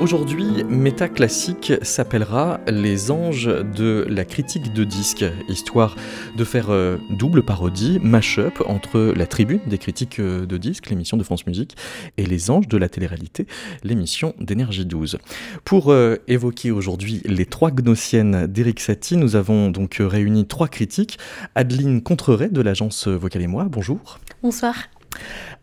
[0.00, 5.96] Aujourd'hui, Métaclassique s'appellera Les anges de la critique de disques, histoire
[6.36, 11.16] de faire euh, double parodie, mash-up entre la tribune des critiques euh, de disques, l'émission
[11.16, 11.76] de France Musique,
[12.16, 13.48] et Les anges de la télé-réalité,
[13.82, 15.18] l'émission d'Énergie 12.
[15.64, 21.18] Pour euh, évoquer aujourd'hui les trois gnossiennes d'Eric Satie, nous avons donc réuni trois critiques.
[21.56, 24.20] Adeline Contreret de l'agence Vocal et moi, bonjour.
[24.44, 24.76] Bonsoir.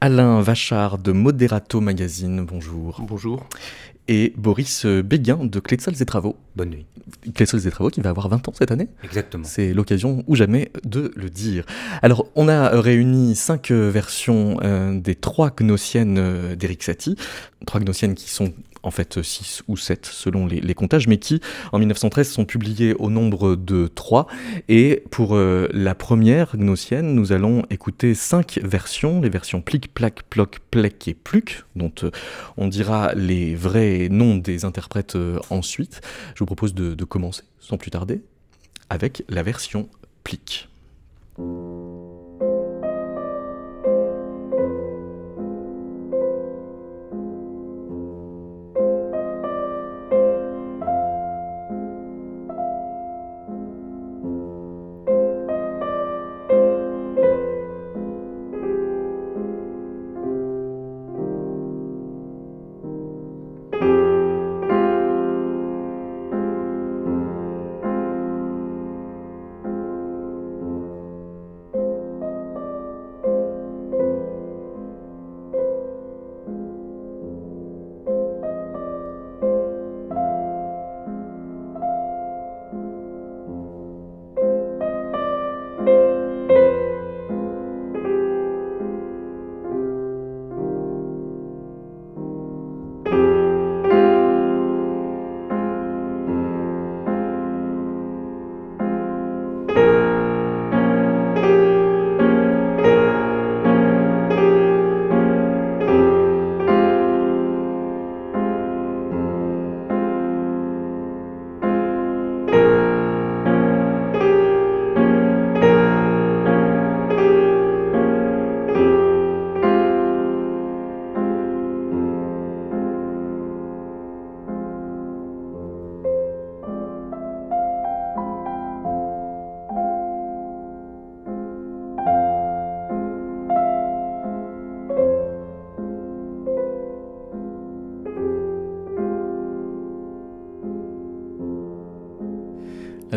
[0.02, 2.99] Alain Vachard de Moderato Magazine, bonjour.
[2.99, 3.47] Bonjour
[4.07, 6.35] et Boris Béguin de Clétzals et Travaux.
[6.55, 6.85] Bonne nuit.
[7.25, 8.87] Et Travaux qui va avoir 20 ans cette année.
[9.03, 9.43] Exactement.
[9.43, 11.65] C'est l'occasion ou jamais de le dire.
[12.01, 17.15] Alors, on a réuni cinq versions euh, des trois gnossiennes euh, d'Eric Satie.
[17.65, 18.53] Trois gnossiennes qui sont
[18.85, 23.09] en fait 6 ou 7 selon les, comptages, mais qui en 1913 sont publiés au
[23.09, 24.27] nombre de 3.
[24.70, 30.24] Et pour euh, la première gnossienne, nous allons écouter 5 versions, les versions plic, plac,
[30.29, 32.12] ploc, plec et pluc, dont euh,
[32.57, 36.02] on dira les vrais noms des interprètes euh, ensuite.
[36.35, 38.21] Je vous propose de, de commencer, sans plus tarder,
[38.90, 39.90] avec la version
[40.24, 40.70] plic.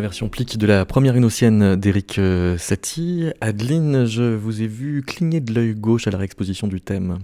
[0.09, 3.27] Version plique de la première inocienne d'Eric euh, Satie.
[3.41, 7.19] Adeline, je vous ai vu cligner de l'œil gauche à la réexposition du thème.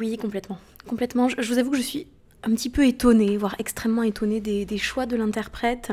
[0.00, 0.58] Oui, complètement.
[0.88, 1.28] Complètement.
[1.28, 2.06] Je, vous avoue que je suis
[2.42, 5.92] un petit peu étonnée, voire extrêmement étonnée des, choix de l'interprète.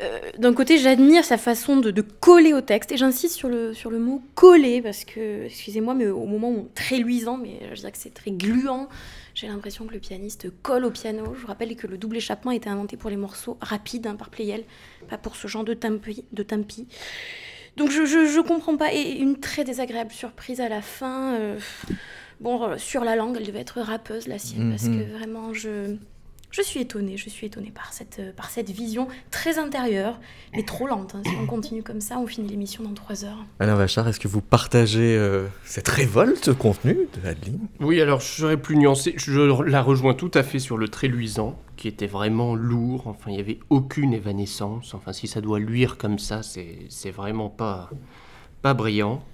[0.00, 3.90] Euh, d'un côté, j'admire sa façon de, coller au texte, et j'insiste sur le, sur
[3.90, 7.92] le mot coller, parce que, excusez-moi, mais au moment où très luisant, mais je dirais
[7.92, 8.88] que c'est très gluant,
[9.34, 11.34] j'ai l'impression que le pianiste colle au piano.
[11.34, 14.14] Je vous rappelle que le double échappement a été inventé pour les morceaux rapides hein,
[14.14, 14.64] par Pleyel,
[15.08, 16.24] pas pour ce genre de tempi.
[16.32, 16.86] De tempi.
[17.76, 18.94] Donc je, je, comprends pas.
[18.94, 21.34] Et une très désagréable surprise à la fin.
[21.34, 21.58] Euh,
[22.40, 25.00] bon, sur la langue, elle devait être rappeuse, la sienne, parce mhm.
[25.00, 25.96] que vraiment, je
[26.54, 30.20] je suis étonnée, je suis étonnée par cette, euh, par cette vision très intérieure,
[30.54, 31.16] mais trop lente.
[31.16, 31.22] Hein.
[31.26, 33.44] Si on continue comme ça, on finit l'émission dans trois heures.
[33.58, 37.66] Alain Vachard, est-ce que vous partagez euh, cette révolte contenue de Adeline?
[37.80, 39.14] Oui, alors je serais plus nuancé.
[39.16, 43.08] Je la rejoins tout à fait sur le très luisant, qui était vraiment lourd.
[43.08, 44.94] Enfin, il n'y avait aucune évanescence.
[44.94, 47.90] Enfin, si ça doit luire comme ça, c'est vraiment pas,
[48.62, 49.24] pas brillant.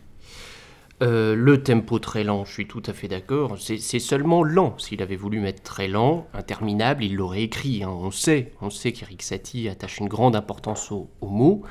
[1.03, 3.57] Euh, le tempo très lent, je suis tout à fait d'accord.
[3.59, 4.77] C'est seulement lent.
[4.79, 7.83] S'il avait voulu mettre très lent, interminable, il l'aurait écrit.
[7.83, 7.89] Hein.
[7.91, 11.63] On sait, on sait qu'Eric Satie attache une grande importance au, mot.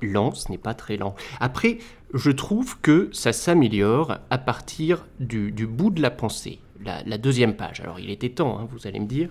[0.00, 1.16] Lent, ce n'est pas très lent.
[1.40, 1.78] Après,
[2.14, 7.80] je trouve que ça s'améliore à partir du, bout de la pensée, la, deuxième page.
[7.80, 9.28] Alors, il était temps, hein, vous allez me dire.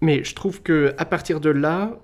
[0.00, 1.98] Mais je trouve que à partir de là,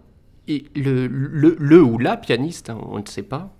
[0.46, 3.52] le, le, ou la pianiste, hein, on ne sait pas,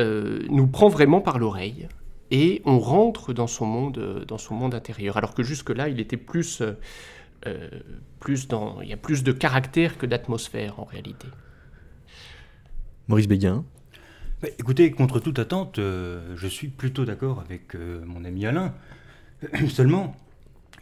[0.00, 1.88] euh, nous prend vraiment par l'oreille
[2.30, 5.16] et on rentre dans son monde, euh, dans son monde intérieur.
[5.16, 6.72] Alors que jusque-là, il était plus, euh,
[7.46, 7.68] euh,
[8.20, 11.28] plus dans, il y a plus de caractère que d'atmosphère en réalité.
[13.08, 13.64] Maurice Béguin.
[14.42, 18.74] Bah, écoutez, contre toute attente, je suis plutôt d'accord avec mon ami Alain.
[19.68, 20.14] Seulement,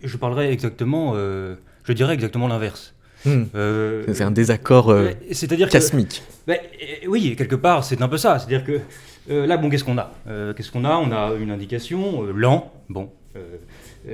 [0.02, 2.94] je parlerai exactement, je dirais exactement l'inverse.
[3.24, 3.44] Hmm.
[3.54, 6.22] Euh, C'est un désaccord euh, C'est-à-dire que casmique.
[7.08, 8.38] Oui, quelque part, c'est un peu ça.
[8.38, 8.80] C'est-à-dire que
[9.30, 10.10] euh, là, bon, qu'est-ce qu'on a?
[10.28, 10.96] Euh, Qu'est-ce qu'on a?
[10.96, 12.72] On a une indication, euh, lent.
[12.88, 13.10] Bon,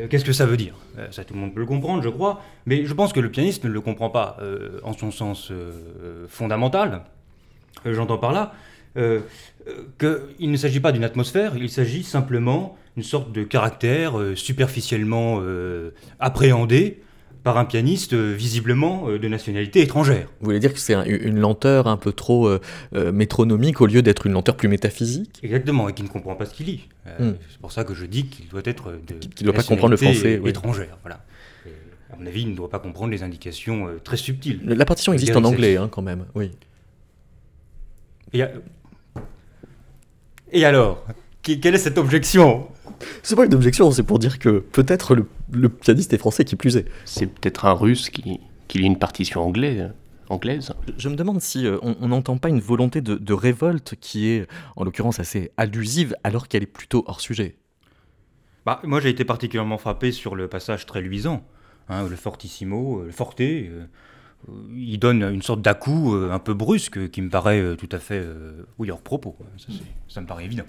[0.08, 0.74] qu'est-ce que ça veut dire?
[1.10, 2.40] Ça, tout le monde peut le comprendre, je crois.
[2.64, 4.38] Mais je pense que le pianiste ne le comprend pas
[4.82, 5.52] en son sens
[6.28, 7.02] fondamental.
[7.84, 8.54] J'entends par là
[8.94, 15.42] qu'il ne s'agit pas d'une atmosphère, il s'agit simplement d'une sorte de caractère superficiellement
[16.18, 17.02] appréhendé
[17.42, 20.26] par un pianiste euh, visiblement euh, de nationalité étrangère.
[20.40, 22.60] Vous voulez dire que c'est un- une lenteur un peu trop euh,
[23.12, 25.38] métronomique au lieu d'être une lenteur plus métaphysique?
[25.42, 26.88] Exactement, et qui ne comprend pas ce qu'il lit.
[27.06, 27.34] Euh, Hmm.
[27.50, 29.96] C'est pour ça que je dis qu'il doit être de Qu'il doit pas comprendre le
[29.96, 30.50] français, oui.
[30.50, 30.98] étrangère.
[31.02, 31.24] Voilà.
[31.66, 31.70] Et,
[32.12, 34.60] à mon avis, il ne doit pas comprendre les indications euh, très subtiles.
[34.64, 36.26] La partition existe en anglais, hein, quand même.
[36.34, 36.50] Oui.
[38.32, 38.50] Et, a-
[40.52, 42.68] et alors Qui- Quelle est cette objection
[43.22, 46.54] C'est pas une objection, c'est pour dire que peut-être le, le pianiste est français qui
[46.56, 46.86] plus est.
[47.04, 49.90] C'est peut-être un russe qui, qui lit une partition anglaise.
[50.28, 50.72] anglaise.
[50.98, 54.46] Je- me demande si euh, on n'entend pas une volonté de, de révolte qui est,
[54.76, 57.56] en l'occurrence, assez allusive, alors qu'elle est plutôt hors sujet.
[58.66, 61.42] bah, Moi, j'ai été particulièrement frappé sur le passage très luisant,
[61.88, 63.40] hein, le fortissimo, euh, le forte.
[63.40, 63.86] euh,
[64.74, 67.98] il donne une sorte d'à-coup euh, un peu brusque qui me paraît euh, tout à
[67.98, 69.36] fait euh, oui, hors propos.
[70.08, 70.64] Ça me paraît évident.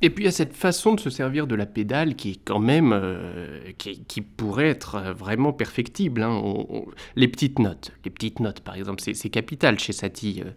[0.00, 2.40] Et puis il y a cette façon de se servir de la pédale qui est
[2.44, 6.22] quand même, euh, qui, qui pourrait être euh, vraiment perfectible.
[6.22, 6.30] hein.
[6.42, 6.86] On- on-
[7.16, 10.42] les petites notes, les petites notes par exemple, c'est capital chez Satie.
[10.44, 10.50] euh,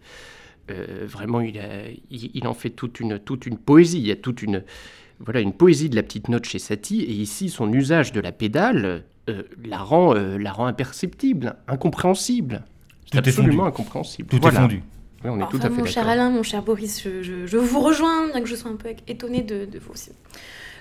[0.70, 3.98] euh, vraiment, il, a- il, il en fait toute une, toute une poésie.
[4.00, 4.64] Il y a toute une,
[5.20, 7.02] voilà, une poésie de la petite note chez Satie.
[7.02, 9.04] Et ici, son usage de la pédale
[9.66, 12.64] la, rend, la rend imperceptible, incompréhensible.
[13.10, 13.68] Tout est absolument fondu.
[13.70, 14.30] incompréhensible.
[14.30, 14.60] Tout Voilà.
[14.60, 14.84] est fondu.
[15.24, 16.08] Oui, on est Enfin, tout à fait mon cher.
[16.08, 18.90] Alain, mon cher Boris, je, je- je vous rejoins, bien que je sois un peu
[19.08, 19.94] étonnée de, de vos,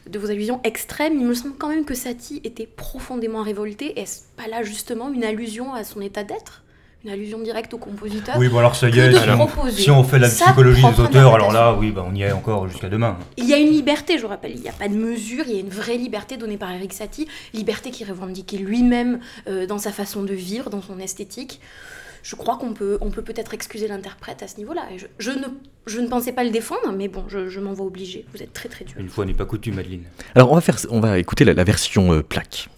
[0.09, 1.15] de vos allusions extrêmes.
[1.19, 3.99] Il me semble quand même que Satie était profondément révolté.
[4.01, 6.63] Est-ce pas là justement une allusion à son état d'être?
[7.03, 10.05] Une allusion directe au compositeur Oui, bon alors ça y est, si on, si on
[10.05, 13.17] fait la psychologie des auteurs, alors là, oui, bah, on y est encore jusqu'à demain.
[13.39, 15.57] Il y a une liberté, je rappelle, il n'y a pas de mesure, il y
[15.57, 19.93] a une vraie liberté donnée par Eric Satie, liberté qui revendiquait lui-même euh, dans sa
[19.93, 21.63] façon de vivre, dans son esthétique.
[22.23, 24.83] Je crois qu'on peut on peut peut-être excuser l'interprète à ce niveau-là.
[24.93, 25.47] Et je, je ne,
[25.87, 28.25] je ne pensais pas le défendre, mais bon, je, je m'en vois obligée.
[28.35, 28.97] Vous êtes très très dur.
[28.99, 30.05] Une fois n'est pas coutume, Madeleine.
[30.35, 32.69] Alors, on va, faire, on va écouter la, la version euh, plaque.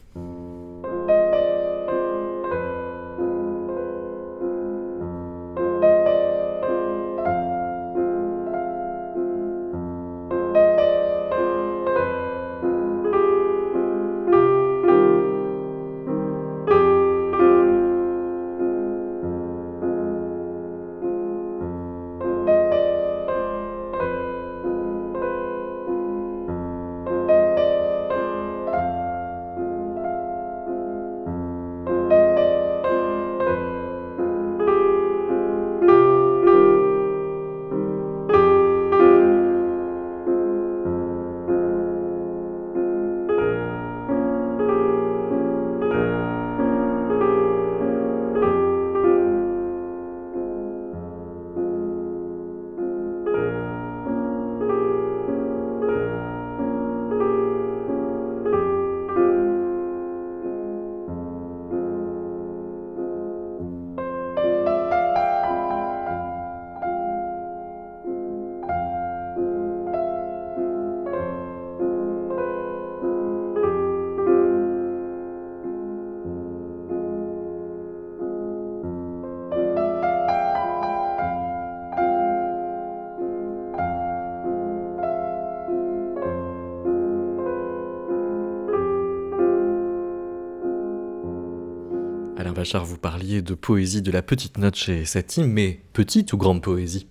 [92.72, 96.62] Bachar, vous parliez de poésie de la petite note chez Satie, mais petite ou grande
[96.62, 97.06] poésie?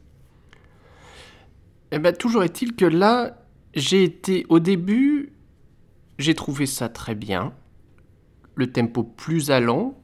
[1.91, 3.37] Eh ben, toujours est-il que là,
[3.75, 5.33] j'ai été au début,
[6.17, 7.53] j'ai trouvé ça très bien.
[8.55, 9.95] Le tempo plus allant,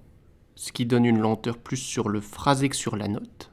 [0.54, 3.50] ce qui donne une lenteur plus sur le phrasé que sur la note.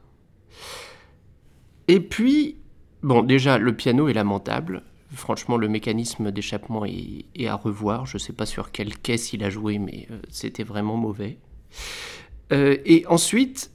[1.88, 2.58] Et puis,
[3.02, 4.82] bon, déjà, le piano est lamentable.
[5.10, 8.04] Franchement, le mécanisme d'échappement est, est à revoir.
[8.04, 11.38] Je ne sais pas sur quelle caisse il a joué, mais euh, c'était vraiment mauvais.
[12.52, 13.70] Euh, et ensuite,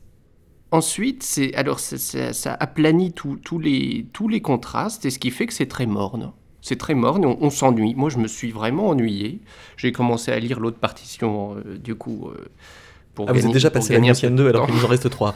[0.72, 5.32] Ensuite, c'est alors ça, ça- ça aplanit tous les, tous les contrastes et ce qui
[5.32, 6.32] fait que c'est très morne.
[6.62, 7.96] C'est très morne et on, on s'ennuie.
[7.96, 9.40] Moi, je me suis vraiment ennuyé.
[9.78, 12.46] J'ai commencé à lire l'autre partition, euh, du coup, euh,
[13.16, 14.90] pour Ah, vous gagner- êtes déjà passé à la de 2 alors qu'il nous en
[14.90, 15.34] reste 3.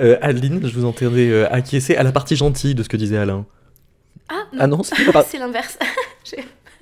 [0.00, 3.18] Euh, Adeline, je vous entendais euh, acquiescer à la partie gentille de ce que disait
[3.18, 3.46] Alain.
[4.28, 4.82] Ah, Ah non,
[5.24, 5.78] c'est l'inverse.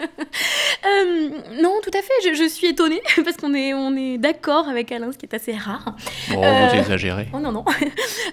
[0.00, 1.28] Euh,
[1.62, 2.12] non, tout à fait.
[2.30, 5.34] Je, je suis étonnée parce qu'on est, on est d'accord avec Alain, ce qui est
[5.34, 5.94] assez rare.
[6.30, 7.28] Bon, Euh, vous exagérez.
[7.34, 7.64] Oh non, non.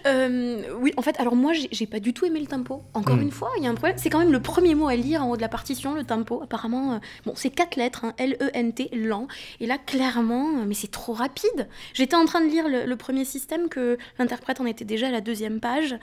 [0.06, 2.84] Euh, oui, en fait, alors moi, j'ai j'ai pas du tout aimé le tempo.
[2.94, 3.22] Encore Hmm.
[3.24, 3.98] une fois, il y a un problème.
[3.98, 6.42] C'est quand même le premier mot à lire en haut de la partition, le tempo.
[6.44, 9.28] Apparemment, euh, bon, c'est quatre lettres, hein, L-E-N-T, lent.
[9.60, 11.68] Et là, clairement, mais c'est trop rapide.
[11.94, 15.12] J'étais en train de lire le, le premier système, que l'interprète en était déjà à
[15.12, 15.96] la deuxième page.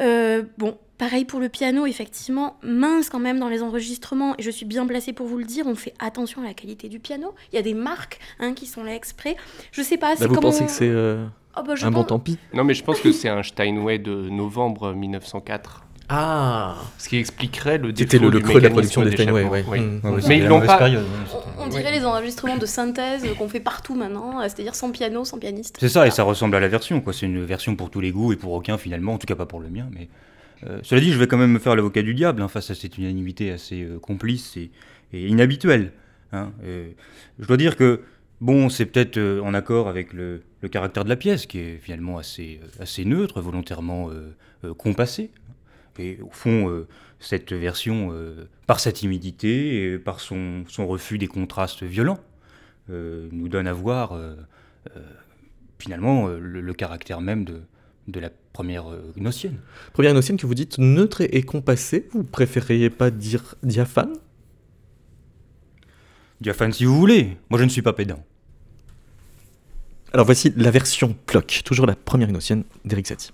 [0.00, 4.50] Euh, bon, pareil pour le piano, effectivement, mince quand même dans les enregistrements, et je
[4.50, 7.34] suis bien placée pour vous le dire, on fait attention à la qualité du piano.
[7.52, 9.36] Il y a des marques hein, qui sont là exprès.
[9.72, 10.50] Je sais pas, c'est Bah, vous comment...
[10.50, 13.00] pensez que c'est euh, Ah bah, je un bon tant pis Non, mais je pense
[13.00, 15.84] que c'est un Steinway de novembre 1904.
[16.08, 19.12] Ah Ce qui expliquerait le C'était défaut le, le du creux de la production des
[19.12, 19.50] Steinway, d'échappement.
[19.52, 19.64] ouais.
[19.68, 19.80] Oui.
[19.80, 20.00] Mm.
[20.02, 23.24] Ouais, ouais, Mais c'était ils l'ont pas- période, c'était- On dirait les enregistrements de synthèse
[23.38, 25.76] qu'on fait partout maintenant, c'est-à-dire sans piano, sans pianiste.
[25.80, 27.12] C'est ça, et ça ressemble à la version, quoi.
[27.12, 29.46] C'est une version pour tous les goûts et pour aucun finalement, en tout cas pas
[29.46, 29.88] pour le mien.
[29.92, 30.08] Mais
[30.66, 32.74] euh, cela dit, je vais quand même me faire l'avocat du diable hein, face à
[32.74, 34.70] cette unanimité assez euh, complice et,
[35.12, 35.92] et inhabituelle.
[36.32, 36.52] hein.
[36.64, 36.88] Euh,
[37.38, 38.00] je dois dire que
[38.40, 41.78] bon, c'est peut-être euh, en accord avec le, le caractère de la pièce, qui est
[41.80, 45.30] finalement assez, assez neutre, volontairement euh, euh, compassé.
[45.98, 46.86] Et au fond, euh,
[47.20, 52.20] cette version, euh, par sa timidité et par son, son refus des contrastes violents,
[52.90, 54.18] euh, nous donne à voir
[55.78, 57.60] finalement le, le caractère même de,
[58.08, 59.58] de la première gnossienne.
[59.92, 64.14] Première notienne que vous dites neutre et, et compassée, vous préfériez pas dire diaphane
[66.40, 68.24] Diaphane si vous voulez, moi je ne suis pas pédant.
[70.12, 73.30] Alors voici la version Ploc, toujours la première gnossienne d'Eric Satie.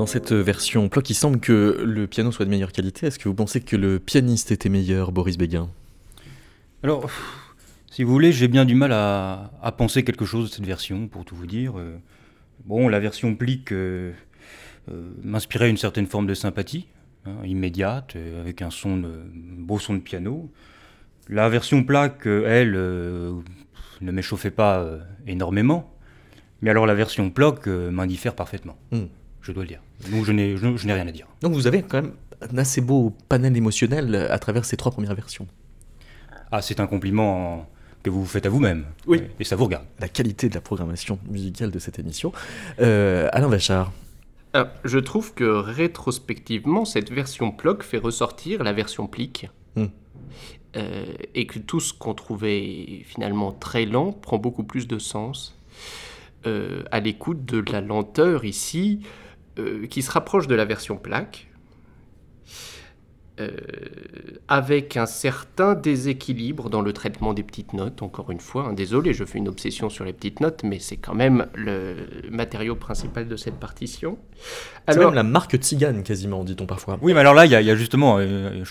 [0.00, 3.08] Dans cette version Ploc, il semble que le piano soit de meilleure qualité.
[3.08, 5.68] Est-ce que vous pensez que le pianiste était meilleur, Boris Béguin?
[6.82, 7.10] Alors,
[7.90, 11.06] si vous voulez, j'ai bien du mal à, à penser quelque chose de cette version,
[11.06, 11.78] pour tout vous dire.
[11.78, 11.98] Euh,
[12.64, 14.12] Bon, la version Plique euh,
[14.90, 16.86] euh, m'inspirait une certaine forme de sympathie,
[17.26, 20.50] hein, immédiate, avec un son de, beau son de piano.
[21.28, 23.34] La version Plaque, elle, euh,
[24.00, 24.82] ne m'échauffait pas
[25.26, 25.94] énormément.
[26.62, 29.04] Mais alors la version Ploc m'indiffère parfaitement, Hmm.
[29.50, 29.80] Je dois le dire.
[30.10, 31.26] Donc je n'ai je- je n'ai rien à dire.
[31.42, 32.12] Donc vous avez quand même
[32.50, 35.46] un assez beau panel émotionnel à travers ces trois premières versions.
[36.52, 37.68] Ah, c'est un compliment
[38.02, 38.86] que vous vous faites à vous-même.
[39.06, 39.22] Oui.
[39.38, 39.84] Et ça vous regarde.
[40.00, 42.32] La qualité de la programmation musicale de cette émission.
[42.80, 43.92] Euh, Alain Vachard,
[44.52, 49.48] Alors, je trouve que rétrospectivement, cette version PLOC fait ressortir la version plique.
[49.76, 49.86] Hmm.
[50.76, 51.04] Euh,
[51.34, 55.56] et que tout ce qu'on trouvait finalement très lent prend beaucoup plus de sens
[56.46, 59.00] euh, à l'écoute de la lenteur ici,
[59.60, 61.46] euh, qui se rapproche de la version plaque,
[63.40, 63.48] euh,
[64.48, 68.66] avec un certain déséquilibre dans le traitement des petites notes, encore une fois.
[68.68, 68.72] hein.
[68.74, 71.94] désolé, je fais une obsession sur les petites notes, mais c'est quand même le
[72.30, 74.18] matériau principal de cette partition.
[74.86, 76.98] c'est Alors, même la marque Tzigane quasiment, dit-on parfois.
[77.00, 78.62] Oui, mais alors là, il y, a- il y a justement euh,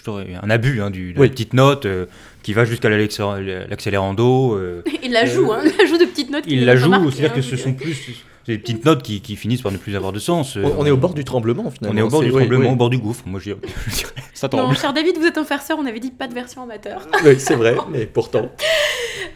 [0.43, 1.25] un abus hein, du, de Oui.
[1.27, 2.05] la petite note euh,
[2.43, 4.53] qui va jusqu'à l'accélérando.
[4.55, 6.43] euh, Il la joue, hein, il la joue de petites notes.
[6.45, 8.23] il la joue, c'est-à-dire hein, que ce sont plus.
[8.49, 10.55] Des petites notes qui, qui finissent par ne plus avoir de sens.
[10.55, 11.95] On, on est au bord du tremblement finalement.
[11.95, 12.73] On est au bord du oui, tremblement, oui.
[12.73, 13.23] au bord du gouffre.
[13.27, 13.59] Moi, je dirais.
[13.87, 14.05] je.
[14.33, 17.07] Ça Non, cher David, vous êtes un farceur, on avait dit pas de version amateur.
[17.23, 18.49] Oui, c'est vrai, mais pourtant.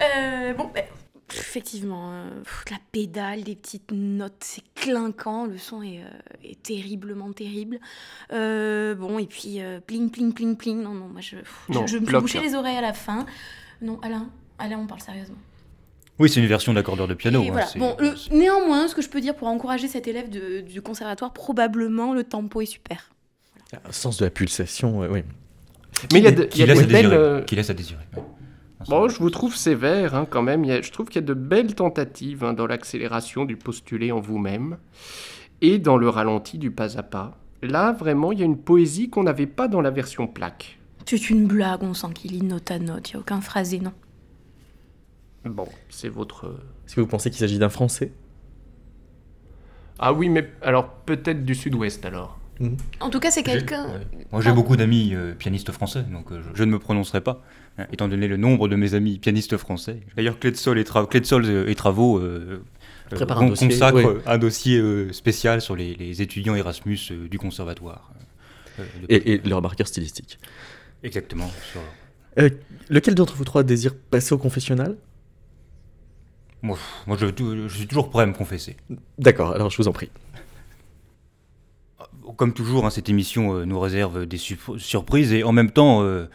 [0.02, 0.84] Euh, bon, ben,
[1.30, 6.62] effectivement, euh, pff, la pédale, des petites notes, c'est clinquant, le son est, euh, est
[6.62, 7.80] terriblement terrible.
[8.32, 11.74] Euh, bon, et puis euh, pling, pling, pling, pling, non, non, moi je, pff, je-
[11.74, 12.44] Non, je, me suis bloc, bouché là.
[12.46, 13.26] les oreilles à la fin.
[13.82, 14.28] Non, Alain,
[14.58, 15.38] Alain, on parle sérieusement.
[16.20, 17.42] Oui, c'est une version d'accordeur de piano.
[17.44, 17.68] Et hein, voilà.
[17.78, 21.34] Bon, le- néanmoins, ce que je peux dire pour encourager cet élève de- du conservatoire,
[21.34, 23.12] probablement le tempo est super.
[23.88, 25.24] Un sens de la pulsation, euh, oui.
[26.12, 27.08] Mais il y a, de- qui y a laisse belles.
[27.12, 28.00] euh, Qui laisse à désirer.
[28.16, 28.24] ouais.
[28.90, 30.64] Bon, je vous trouve sévère hein, quand même.
[30.66, 33.56] Il y a- je trouve qu'il y a de belles tentatives hein, dans l'accélération du
[33.56, 34.78] postulé en vous-même
[35.62, 37.38] et dans le ralenti du pas à pas.
[37.64, 40.80] Là, vraiment, il y a une poésie qu'on n'avait pas dans la version plaque.
[41.06, 43.80] C'est une blague, on sent qu'il lit note à note, il n'y a aucun phrasé,
[43.80, 43.94] non.
[45.46, 46.56] Bon, c'est votre.
[46.86, 48.12] Est-ce que vous pensez qu'il s'agit d'un français?
[50.00, 52.40] Ah oui, mais alors peut-être du sud-ouest alors.
[53.02, 53.86] En tout cas, c'est quelqu'un.
[53.88, 54.26] ouais.
[54.32, 57.44] Moi, j'ai beaucoup d'amis euh, pianistes français, donc euh, je, je ne me prononcerai pas,
[57.78, 60.00] hein, étant donné le nombre de mes amis pianistes français.
[60.16, 62.62] D'ailleurs, Clédsol et, Tra- Clédsol, euh, et Travaux euh,
[63.12, 67.28] euh, un dossier, consacrent euh, un dossier euh, spécial sur les, les étudiants Erasmus euh,
[67.28, 68.12] du conservatoire.
[68.80, 70.40] euh, de- et, et leur marqueur stylistique.
[71.04, 71.50] Exactement.
[71.72, 71.82] sur-
[72.40, 72.50] Euh,
[72.90, 74.96] lequel d'entre vous trois désire passer au confessionnal?
[76.64, 76.78] Moi,
[77.08, 77.28] moi je,
[77.68, 78.78] je suis toujours prêt à me confesser.
[79.20, 80.10] D'accord, alors je vous en prie.
[82.38, 86.02] Comme toujours, hein, cette émission euh, nous réserve des sur- surprises et en même temps,
[86.04, 86.26] euh,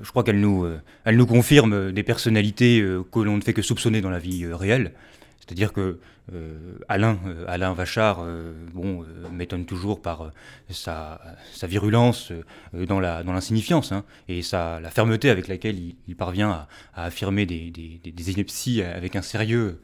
[0.00, 3.42] je crois qu'elle nous, euh, elle nous confirme euh, des personnalités euh, que l'on ne
[3.42, 4.92] fait que soupçonner dans la vie euh, réelle.
[5.44, 5.98] C'est-à-dire que
[6.32, 10.30] euh, Alain, euh, Alain Vachard, euh, bon, m'étonne toujours par
[10.70, 11.20] sa,
[11.52, 12.32] sa virulence
[12.72, 17.44] dans la dans l'insignifiance hein, et sa, la fermeté avec laquelle il, parvient à, affirmer
[17.44, 19.80] des, des, avec un sérieux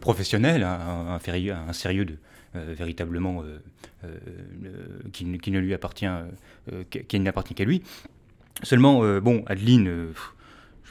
[0.00, 2.16] professionnel, hein, un, un, sérieux de,
[2.54, 3.44] véritablement
[5.12, 6.06] qui, qui ne lui appartient,
[6.90, 7.82] qui n'appartient qu'à lui.
[8.62, 10.12] Seulement, bon, Adeline,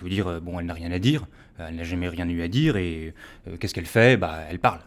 [0.01, 1.27] je veux dire, euh, bon, elle n'a rien à dire,
[1.59, 3.13] euh, elle n'a jamais rien eu à dire, et
[3.47, 4.17] euh, qu'est-ce qu'elle fait?
[4.17, 4.79] Bah, elle parle.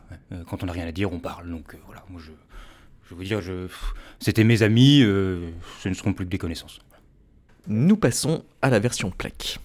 [0.49, 1.49] Quand on n'a rien à dire, on parle.
[1.49, 3.69] Donc voilà, je, veux dire, je,
[4.19, 6.81] c'était mes amis, ce ne seront plus que des connaissances.
[7.69, 9.61] Nous passons à la version plaque.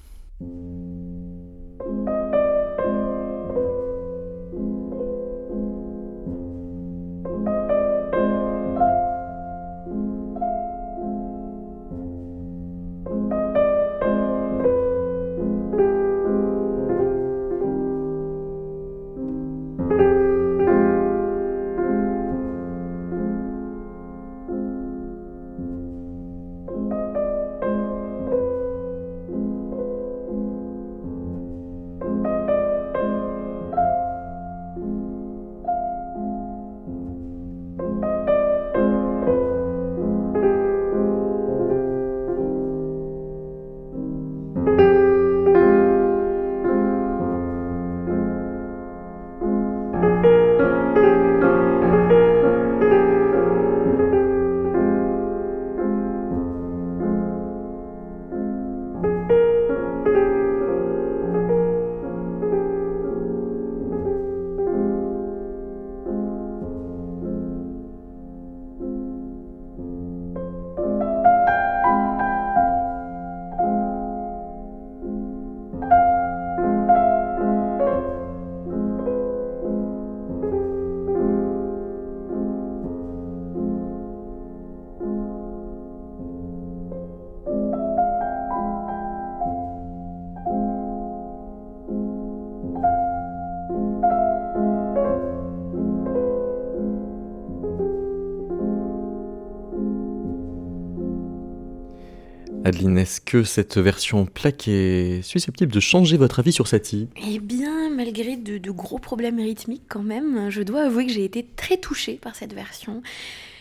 [102.65, 107.07] Adeline, est-ce que cette version plaque est susceptible de changer votre avis sur Satie?
[107.25, 111.45] Eh bien, malgré de, gros problèmes rythmiques quand même, je dois avouer que j'ai été
[111.55, 113.01] très touchée par cette version.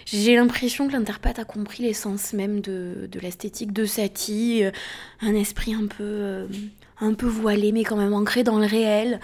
[0.05, 4.71] J'ai l'impression que l'interprète a compris l'essence même de, de l'esthétique de Satie, euh,
[5.21, 6.47] un esprit un peu, euh,
[7.01, 9.21] un peu voilé mais quand même ancré dans le réel.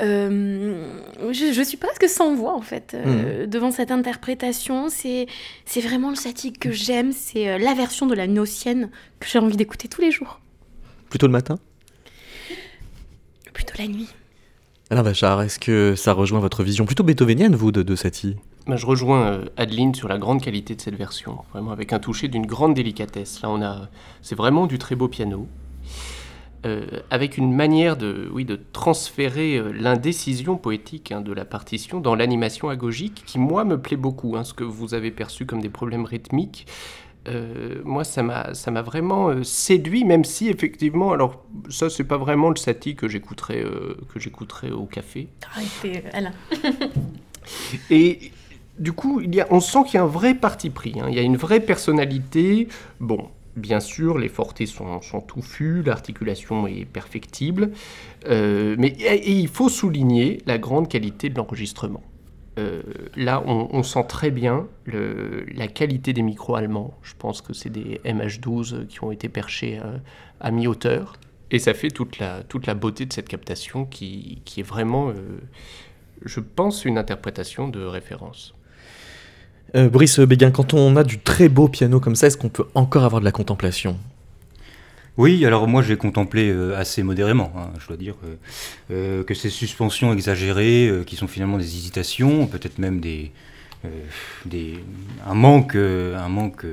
[0.00, 0.84] Euh,
[1.32, 4.88] je, je suis presque sans voix en fait euh, devant cette interprétation.
[4.88, 5.26] C'est
[5.64, 9.38] c'est vraiment le Satie que j'aime, c'est euh, la version de la Nocienne que j'ai
[9.40, 10.40] envie d'écouter tous les jours,
[11.10, 11.58] Plutôt le matin?
[13.52, 14.08] Plutôt la nuit.
[14.90, 18.36] Alain Vachard, est-ce que ça rejoint votre vision plutôt beethovenienne, vous, de, de Satie?
[18.66, 21.98] Ben, je rejoins euh, Adeline sur la grande qualité de cette version, vraiment avec un
[21.98, 23.42] toucher d'une grande délicatesse.
[23.42, 23.88] Là, on a,
[24.22, 25.48] c'est vraiment du très beau piano.
[26.66, 32.00] Euh, avec une manière de, oui, de transférer euh, l'indécision poétique hein, de la partition
[32.00, 34.36] dans l'animation agogique qui, moi, me plaît beaucoup.
[34.36, 36.66] Hein, ce que vous avez perçu comme des problèmes rythmiques,
[37.28, 42.56] euh, moi, ça m'a, vraiment séduit, même si, effectivement, alors, ça, c'est pas vraiment le
[42.56, 43.64] Satie que j'écouterais,
[44.12, 45.28] que j'écouterais au café.
[45.54, 46.32] Arrêtez, Alain.
[47.90, 48.32] Et
[48.78, 51.06] du coup, il y a, on sent qu'il y a un vrai parti pris, hein.
[51.08, 52.68] il y a une vraie personnalité.
[53.00, 57.70] Bon, bien sûr, les fortés sont, touffus, l'articulation est perfectible,
[58.26, 62.02] euh, mais il faut souligner la grande qualité de l'enregistrement.
[62.58, 62.82] Euh,
[63.14, 66.94] là, on, sent très bien la qualité des micros allemands.
[67.02, 69.98] Je pense que c'est des MH12 qui ont été perchés euh,
[70.40, 71.14] à, mi-hauteur.
[71.52, 75.12] Et ça fait toute la, beauté de cette captation qui est vraiment,
[76.24, 78.54] je pense, une interprétation de référence.
[79.74, 82.66] Euh, Brice Béguin, quand on a du très beau piano comme ça, est-ce qu'on peut
[82.74, 83.98] encore avoir de la contemplation?
[85.18, 88.14] Oui, alors moi j'ai contemplé euh, assez modérément, hein, je dois dire,
[88.90, 93.32] euh, que ces suspensions exagérées, qui sont finalement des hésitations, peut-être même des,
[95.26, 96.64] un manque, un manque,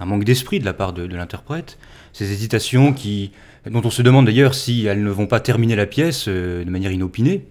[0.00, 1.78] un manque d'esprit de la part de, de l'interprète,
[2.12, 3.30] ces hésitations qui,
[3.70, 6.92] dont on se demande d'ailleurs si elles ne vont pas terminer la pièce de manière
[6.92, 7.44] inopinée,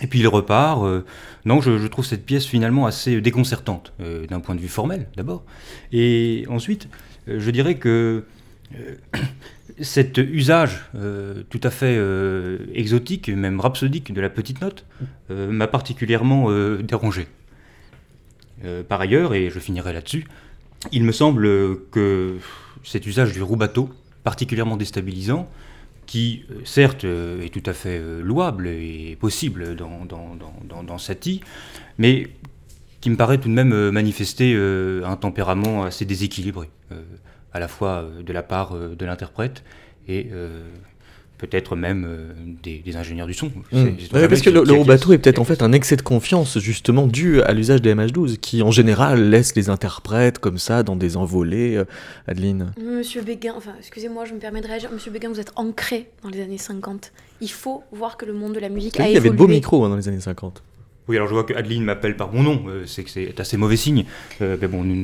[0.00, 0.82] et puis il repart.
[0.84, 1.04] Euh,
[1.44, 5.44] non, je, trouve cette pièce finalement assez déconcertante, euh, d'un point de vue formel d'abord.
[5.92, 6.88] Et ensuite,
[7.28, 8.24] euh, je dirais que
[9.80, 10.84] cet usage
[11.50, 11.98] tout à fait
[12.74, 14.86] exotique, même rhapsodique de la petite note,
[15.28, 16.50] m'a particulièrement
[16.80, 17.26] dérangé.
[18.88, 20.26] par ailleurs, et je finirai là-dessus,
[20.90, 21.46] il me semble
[21.90, 22.36] que
[22.82, 23.90] cet usage du roubateau,
[24.24, 25.50] particulièrement déstabilisant,
[26.12, 30.36] qui euh, certes euh, est tout à fait euh, louable et possible dans, dans,
[30.68, 31.40] dans, dans Satie,
[31.96, 32.28] mais
[33.00, 36.70] qui me paraît tout de même manifester un tempérament assez déséquilibré,
[37.52, 39.64] à la fois de la part de l'interprète
[40.06, 40.30] et
[41.42, 43.50] peut-être même euh, des, ingénieurs du son.
[43.72, 43.90] Hmm.
[44.12, 47.42] parce que le, le bateau est peut-être en fait un excès de confiance justement dû
[47.42, 51.76] à l'usage des MH12 qui en général laisse les interprètes comme ça dans des envolées.
[51.76, 51.84] Euh,
[52.28, 54.90] Adeline Monsieur Béguin, enfin excusez-moi, je me permets de réagir.
[54.92, 57.12] Monsieur Béguin, vous êtes ancré dans les années 50.
[57.40, 59.12] Il faut voir que le monde de la musique a évolué.
[59.12, 60.62] Il y avait de beaux micros hein, dans les années 50.
[61.08, 63.56] Oui, alors je vois que Adeline m'appelle par mon nom, euh, c'est que c'est assez
[63.56, 64.04] mauvais signe.
[64.40, 64.94] mais bon, nous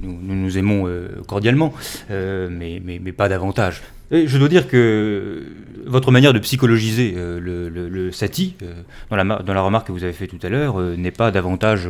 [0.00, 0.88] nous, nous, aimons
[1.26, 1.74] cordialement,
[2.08, 5.44] mais, mais, mais, pas davantage je dois dire que
[5.86, 9.92] votre manière de psychologiser euh, le, le, sati, euh, dans, la, dans, la, remarque que
[9.92, 11.88] vous avez faite tout à l'heure, euh, n'est pas davantage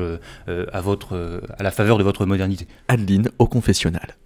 [0.48, 2.66] à, votre, à la faveur de votre modernité.
[2.88, 4.16] Adeline, au confessionnal.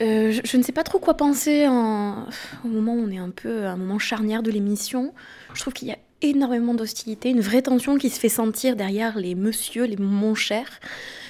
[0.00, 2.26] Je, ne sais pas trop quoi penser en...
[2.64, 5.12] au moment où on est un peu à un moment charnière de l'émission.
[5.52, 9.18] Je trouve qu'il y a énormément d'hostilité, une vraie tension qui se fait sentir derrière
[9.18, 10.80] les monsieur, les mon cher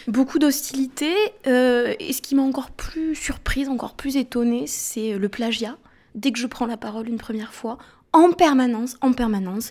[0.09, 1.13] beaucoup d'hostilité.
[1.47, 5.77] Euh, et ce qui m'a encore plus surprise, encore plus étonnée, c'est le plagiat.
[6.15, 7.79] Dès que je prends la parole une première fois,
[8.13, 9.71] en permanence, en permanence.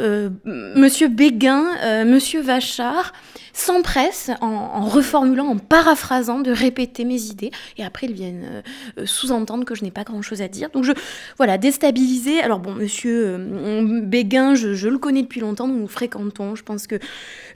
[0.00, 3.12] Euh, Monsieur Béguin, euh, Monsieur Vachard
[3.52, 7.50] s'empressent, en, reformulant, en paraphrasant, de répéter mes idées.
[7.78, 8.62] Et après, ils viennent
[8.98, 10.68] euh, sous-entendre que je n'ai pas grand-chose à dire.
[10.70, 10.92] Donc, je,
[11.38, 12.40] voilà, déstabilisé.
[12.40, 13.38] Alors, bon, Monsieur
[14.02, 16.54] Béguin, je, le connais depuis longtemps, nous nous fréquentons.
[16.54, 16.98] Je pense que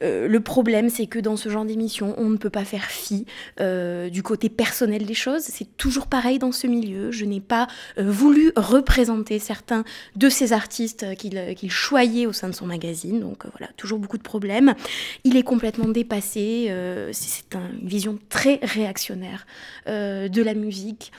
[0.00, 3.26] le problème, c'est que dans ce genre d'émission, on ne peut pas faire fi
[3.58, 5.42] du côté personnel des choses.
[5.42, 7.10] C'est toujours pareil dans ce milieu.
[7.10, 7.66] Je n'ai pas
[7.98, 9.84] voulu représenter certains
[10.16, 13.20] de ces artistes qu'il choyait au sein de son magazine.
[13.20, 14.74] Donc euh, voilà, toujours beaucoup de problèmes.
[15.24, 16.66] Il est complètement dépassé.
[16.70, 19.46] Euh, c'est une vision très réactionnaire
[19.86, 21.12] euh, de la musique,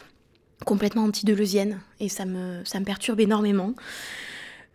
[0.66, 1.80] complètement anti-deleuzienne.
[2.00, 3.74] Et ça me perturbe énormément.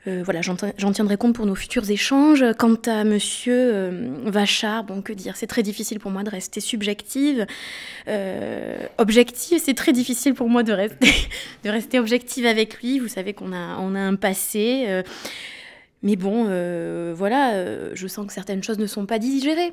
[0.06, 2.44] Euh, voilà, j'en tiendrai compte pour nos futurs échanges.
[2.58, 6.60] Quant à Monsieur euh, Vachard, bon, que dire, c'est très difficile pour moi de rester
[6.60, 7.46] subjective.
[8.06, 10.72] Euh, objective, c'est très difficile pour moi de
[11.64, 12.98] rester, objective avec lui.
[12.98, 15.02] Vous savez qu'on a, a un passé.
[16.02, 16.44] mais bon,
[17.14, 19.72] voilà, je sens que certaines choses ne sont pas digérées.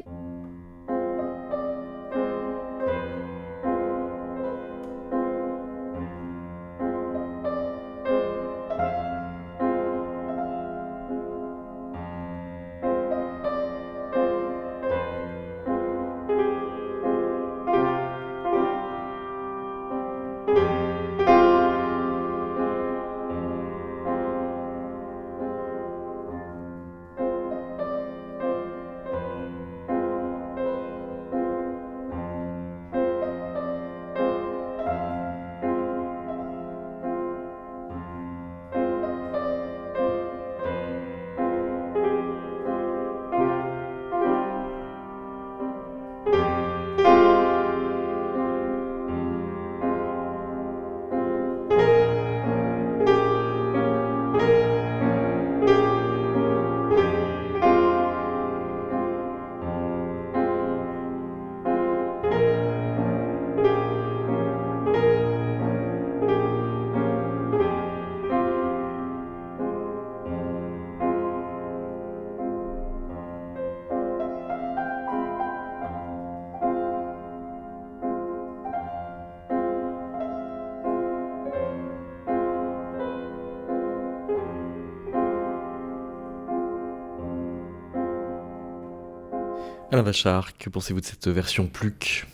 [89.94, 92.26] Alain Vachard, que pensez-vous de cette version Pluck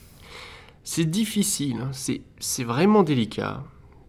[0.85, 1.91] C'est difficile, hein.
[2.39, 3.63] c'est vraiment délicat.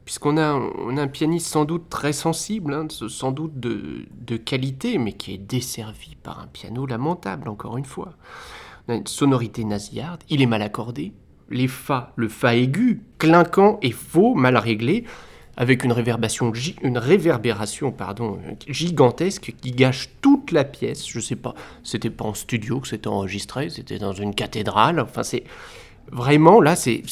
[0.04, 5.14] Puisqu'on a, un- pianiste sans doute très sensible, hein, sans doute de, de qualité, mais
[5.14, 8.12] qui est desservi par un piano lamentable, encore une fois.
[8.86, 11.12] On a une sonorité nasillarde, il est mal accordé.
[11.48, 15.02] Les fa, le fa aigu, clinquant et faux, mal réglé,
[15.60, 21.06] avec une réverbération, une réverbération pardon, gigantesque qui gâche toute la pièce.
[21.06, 24.98] Je sais pas, c'était pas en studio que c'était enregistré, c'était dans une cathédrale.
[25.00, 25.44] Enfin, c'est
[26.10, 27.02] vraiment là, c'est-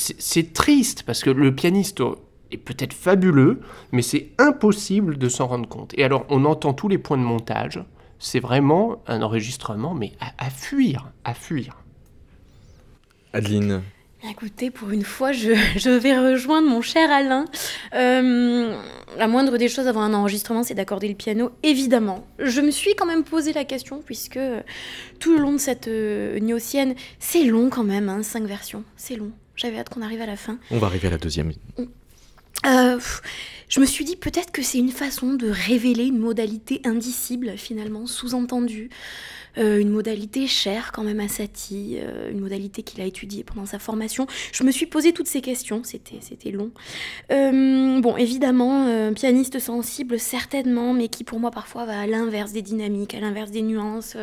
[0.54, 2.02] triste parce que le pianiste
[2.50, 3.60] est peut-être fabuleux,
[3.92, 5.92] mais c'est impossible de s'en rendre compte.
[5.98, 7.84] Et alors, on entend tous les points de montage.
[8.18, 11.76] C'est vraiment un enregistrement, mais à, à fuir, à fuir.
[13.34, 13.82] Adeline
[14.24, 17.44] Écoutez, pour une fois, je, je vais rejoindre mon cher Alain.
[17.94, 18.76] Euh,
[19.16, 22.26] la moindre des choses avant un enregistrement, c'est d'accorder le piano, évidemment.
[22.38, 24.60] Je me suis quand même posé la question, puisque euh,
[25.20, 29.14] tout le long de cette euh, gnossienne, c'est long quand même, hein, cinq versions, c'est
[29.14, 29.30] long.
[29.54, 30.58] J'avais hâte qu'on arrive à la fin.
[30.70, 31.52] On va arriver à la deuxième.
[32.66, 32.98] Euh,
[33.68, 38.06] je me suis dit peut-être que c'est une façon de révéler une modalité indicible, finalement,
[38.06, 38.90] sous-entendue.
[39.56, 43.66] Euh, une modalité chère quand même à Satie, euh, une modalité qu'il a étudiée pendant
[43.66, 44.26] sa formation.
[44.52, 46.70] Je me suis posé toutes ces questions, c'était, c'était long.
[47.28, 53.14] Bon, évidemment, pianiste sensible, certainement, mais qui pour moi parfois va à l'inverse des dynamiques,
[53.14, 54.16] à l'inverse des nuances,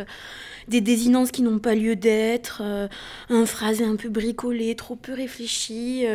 [0.70, 2.62] des désinences qui n'ont pas lieu d'être,
[3.30, 6.06] un phrasé un peu bricolé, trop peu réfléchi.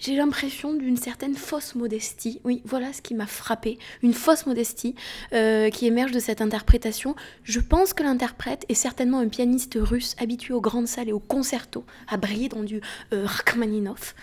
[0.00, 2.40] J'ai l'impression d'une certaine fausse modestie.
[2.44, 3.78] Oui, voilà ce qui m'a frappé.
[4.02, 4.94] Une fausse modestie
[5.32, 7.14] euh, qui émerge de cette interprétation.
[7.44, 11.18] Je pense que l'interprète est certainement un pianiste russe habitué aux grandes salles et aux
[11.18, 12.80] concertos, à briller dans du
[13.12, 14.14] euh, Rachmaninoff.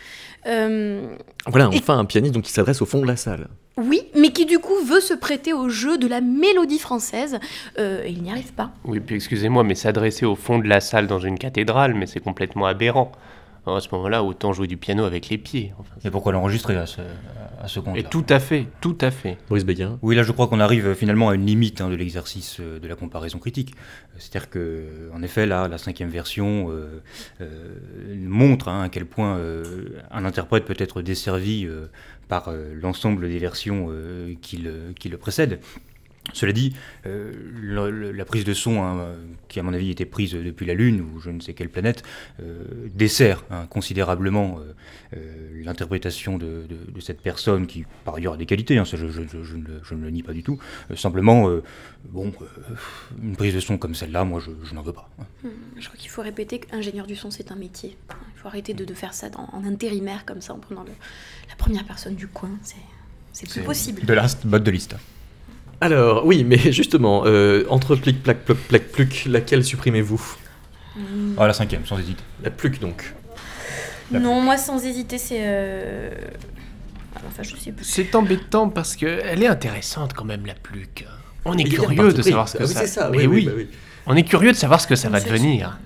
[0.47, 1.15] Euh,
[1.47, 3.47] Voilà, Et- enfin un pianiste donc, qui s'adresse au fond de la salle.
[3.77, 7.39] oui, mais qui du coup veut se prêter au jeu de la mélodie française.
[7.79, 8.71] Euh, et il n'y arrive pas.
[8.85, 12.19] Oui, puis excusez-moi, mais s'adresser au fond de la salle dans une cathédrale, mais c'est
[12.21, 13.11] complètement aberrant.
[13.65, 15.73] Alors, à ce moment-là, autant jouer du piano avec les pieds.
[15.79, 17.01] Enfin, Et pourquoi l'enregistrer à ce,
[17.59, 19.37] à ce compte et tout à fait, tout à fait.
[19.49, 22.57] Boris Béguin Oui, là je crois qu'on arrive finalement à une limite hein, de l'exercice
[22.59, 23.73] euh, de la comparaison critique.
[24.17, 27.01] C'est-à-dire que, en effet, là, la cinquième version euh,
[27.41, 27.75] euh,
[28.27, 29.63] montre hein, à quel point euh,
[30.11, 31.87] un interprète peut être desservi euh,
[32.27, 35.59] par euh, l'ensemble des versions euh, qui, le, qui le précèdent.
[36.33, 36.73] Cela dit,
[37.05, 39.13] euh, le- le- la prise de son, hein,
[39.47, 42.03] qui à mon avis était prise depuis la Lune ou je ne sais quelle planète,
[42.41, 44.59] euh, dessert hein, considérablement
[45.15, 48.97] euh, l'interprétation de, de- de cette personne qui, par ailleurs, a des qualités, hein, ça,
[48.97, 50.59] je, je- je- je ne le, nie pas du tout.
[50.95, 51.49] Simplement,
[52.09, 52.33] bon,
[53.21, 55.09] une prise de son comme celle-là, moi, je, n'en veux pas.
[55.19, 55.49] hein.
[55.77, 57.97] Je crois qu'il faut répéter qu'ingénieur du son, c'est un métier.
[58.35, 60.91] Il faut arrêter de, de faire ça dans- en intérimaire comme ça, en prenant le-
[61.49, 62.49] la première personne du coin.
[62.61, 62.75] C'est,
[63.49, 64.05] plus possible.
[64.05, 64.95] De last, but de liste.
[65.81, 70.21] Alors, oui, mais justement, euh, entre plic, plac, ploc, plac, pluc, laquelle supprimez-vous?
[70.95, 71.35] Hmm.
[71.37, 72.23] Ah, la cinquième, sans hésiter.
[72.43, 73.13] La pluc donc.
[74.11, 75.39] La Non, moi sans hésiter, c'est.
[75.41, 76.09] euh,
[77.15, 77.83] ah, Enfin, je sais plus.
[77.83, 81.05] C'est embêtant parce que elle est intéressante quand même, la pluque.
[81.43, 82.29] On est Il y a un curieux parti de pris.
[82.31, 82.79] savoir ce que Ah oui, ça...
[82.81, 83.67] c'est ça, Mais oui, oui, oui, bah oui.
[84.07, 85.77] on est curieux de savoir ce que ça va C'est devenir.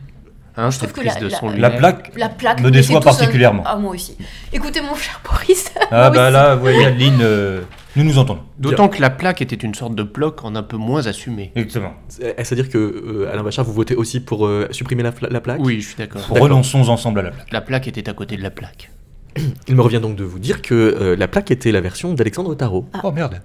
[0.57, 1.77] Hein, Je trouve cette que prise la- de la- son La lui-même.
[1.77, 3.19] plaque La plaque me mais déçoit c'est tout ça.
[3.19, 3.63] particulièrement.
[3.65, 4.17] Ah, moi aussi.
[4.53, 5.71] Écoutez, mon cher Boris.
[5.75, 6.33] Ah, moi bah aussi.
[6.33, 7.61] là, vous voyez, Adeline, euh,
[7.95, 8.41] nous nous entendons.
[8.57, 11.51] D'autant que la plaque était une sorte de bloc en un peu moins assumé.
[11.55, 11.93] Exactement.
[12.07, 15.59] C'est- C'est-à-dire que, euh, Alain Bachar, vous votez aussi pour euh, supprimer la, plaque?
[15.59, 16.21] Oui, je suis d'accord.
[16.29, 17.51] Renonçons ensemble à la plaque.
[17.51, 18.91] La plaque était à côté de la plaque.
[19.67, 22.53] Il me revient donc de vous dire que euh, la plaque était la version d'Alexandre
[22.55, 22.85] Tarot.
[22.93, 23.01] Ah.
[23.03, 23.41] Oh merde.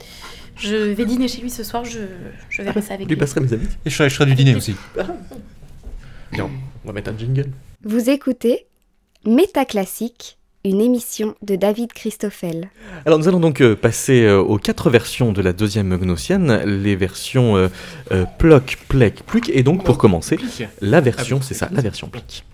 [0.57, 1.99] Je vais dîner chez lui ce soir, je,
[2.49, 3.21] je verrai ça avec Je lui lui.
[3.21, 3.67] passerai mes amis.
[3.85, 4.77] Et je serai, je serai du dîner aussi.
[6.33, 6.49] Bien,
[6.85, 7.47] on va mettre un jingle.
[7.85, 8.67] Vous écoutez
[9.27, 12.71] Métaclassique, une émission de David Christoffel.
[13.05, 16.97] Alors nous allons donc euh, passer euh, aux quatre versions de la deuxième Gnossienne, les
[16.97, 17.69] versions euh,
[18.13, 20.39] euh, Ploc, Plec, Pluc, et donc pour commencer,
[20.81, 22.45] la version, c'est ça, la version Plic.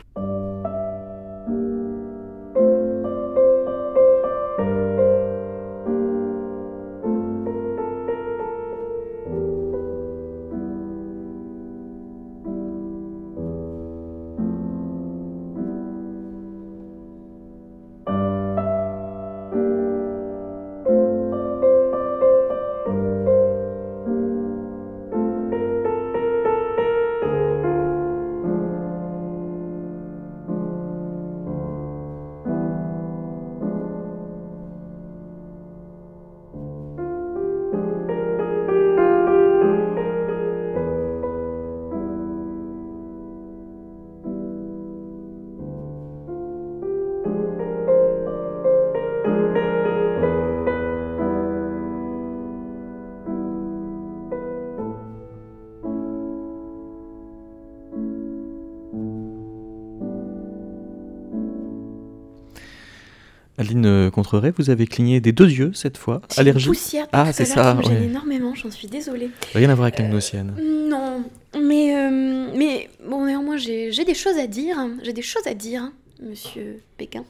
[64.10, 66.20] Euh, vous avez cligné des deux yeux cette fois.
[66.36, 68.04] Allergie une poussière Ah, c'est ça, gêne ouais.
[68.04, 69.30] énormément, j'en suis désolée.
[69.54, 70.54] Rien à voir avec gnossienne.
[70.88, 71.24] Non,
[71.60, 74.78] mais, euh, mais bon, néanmoins, j'ai j'ai des choses à dire.
[74.78, 74.92] hein.
[75.02, 75.92] J'ai des choses à dire, hein,
[76.22, 77.24] monsieur Pékin.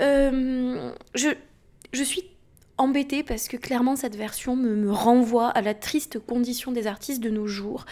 [0.00, 1.28] Euh, je,
[1.92, 2.24] je suis
[2.78, 7.30] embêtée parce que clairement, cette version me, renvoie à la triste condition des artistes de
[7.30, 7.84] nos jours,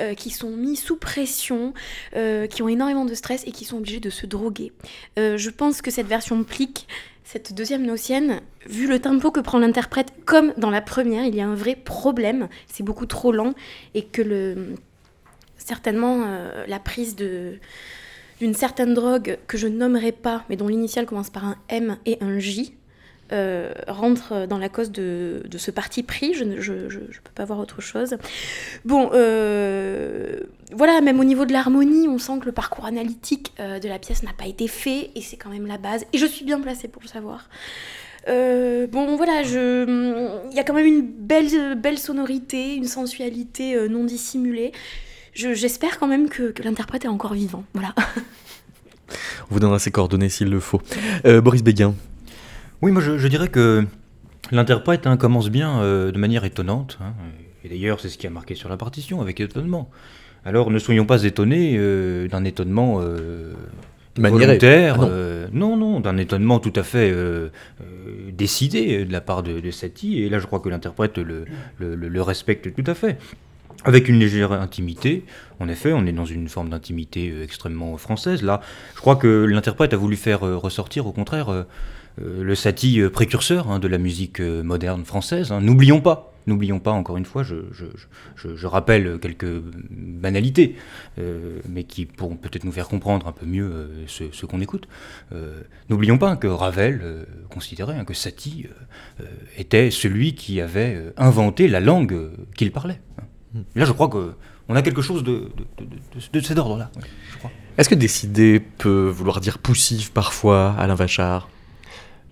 [0.00, 1.74] euh, qui sont mis sous pression,
[2.16, 4.72] euh, qui ont énormément de stress et qui sont obligés de se droguer.
[5.18, 6.86] Euh, je pense que cette version plique.
[7.24, 11.42] Cette deuxième notienne, vu le tempo que prend l'interprète, comme dans la première, il y
[11.42, 12.48] a un vrai problème.
[12.68, 13.52] C'est beaucoup trop lent
[13.92, 14.74] et que le,
[15.58, 16.24] certainement
[16.66, 17.58] la prise de
[18.40, 22.18] d'une certaine drogue que je nommerai pas, mais dont l'initiale commence par un M et
[22.20, 22.77] un J,
[23.32, 26.34] euh, rentre dans la cause de, ce parti pris.
[26.34, 28.16] Je ne peux pas voir autre chose.
[28.84, 30.40] Bon, euh,
[30.72, 33.98] voilà, même au niveau de l'harmonie, on sent que le parcours analytique euh, de la
[33.98, 36.04] pièce n'a pas été fait, et c'est quand même la base.
[36.12, 37.48] Et je suis bien placée pour le savoir.
[38.26, 44.72] Bon, voilà, il y a quand même une belle, sonorité, une sensualité non dissimulée.
[45.32, 47.64] Je- J'espère quand même que, que l'interprète est encore vivant.
[47.72, 47.94] Voilà.
[49.50, 50.82] On vous donnera ses coordonnées s'il le faut.
[51.24, 51.94] Boris Béguin.
[52.82, 53.84] Oui, moi je, je dirais que
[54.52, 56.98] l'interprète hein, commence bien euh, de manière étonnante.
[57.00, 57.12] hein,
[57.64, 59.90] et d'ailleurs, c'est ce qui a marqué sur la partition, avec étonnement.
[60.44, 63.52] Alors ne soyons pas étonnés euh, d'un étonnement euh,
[64.16, 64.94] volontaire.
[64.98, 65.08] Ah non.
[65.10, 67.12] euh, non, non, d'un étonnement tout à fait
[68.32, 70.22] décidé de la part de, de Satie.
[70.22, 71.44] Et là, je crois que l'interprète le,
[71.78, 73.18] le- le- le respecte tout à fait.
[73.84, 75.24] Avec une légère intimité,
[75.60, 78.42] en effet, on est dans une forme d'intimité extrêmement française.
[78.42, 78.60] Là,
[78.96, 81.64] je crois que l'interprète a voulu faire ressortir, au contraire,
[82.20, 85.52] le Satie euh, précurseur hein, de la musique euh, moderne française.
[85.52, 85.60] hein.
[85.60, 87.56] N'oublions pas, n'oublions pas, encore une fois, je,
[88.66, 90.76] rappelle quelques banalités,
[91.18, 94.88] euh, mais qui pourront peut-être nous faire comprendre un peu mieux euh, ce, qu'on écoute.
[95.32, 99.26] Euh, N'oublions pas que Ravel euh, considérait hein, que Satie euh, euh,
[99.58, 103.00] était celui qui avait euh, inventé la langue euh, qu'il parlait.
[103.74, 104.32] Là, je crois que
[104.68, 106.90] on a quelque chose de, de, de- de- cet ordre-là.
[107.78, 111.48] Est-ce que décider peut vouloir dire poussif parfois, Alain Vachard?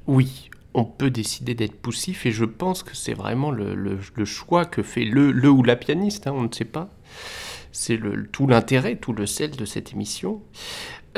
[0.07, 4.83] Oui, on peut décider d'être poussif et je pense que c'est vraiment le, choix que
[4.83, 6.91] fait le, le ou la pianiste, hein, on ne sait pas.
[7.73, 8.01] C'est
[8.33, 10.41] tout l'intérêt, tout le sel de cette émission.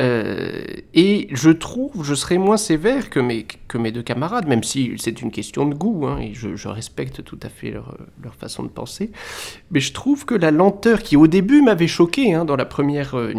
[0.01, 0.63] Euh,
[0.95, 5.33] et je trouve, je serais moins sévère que mes, deux camarades, même si c'est une
[5.33, 7.97] question de goût, hein, et je, respecte tout à fait leur,
[8.39, 9.11] façon de penser.
[9.71, 13.17] Mais je trouve que la lenteur qui au début m'avait choqué hein, dans la première
[13.17, 13.33] euh,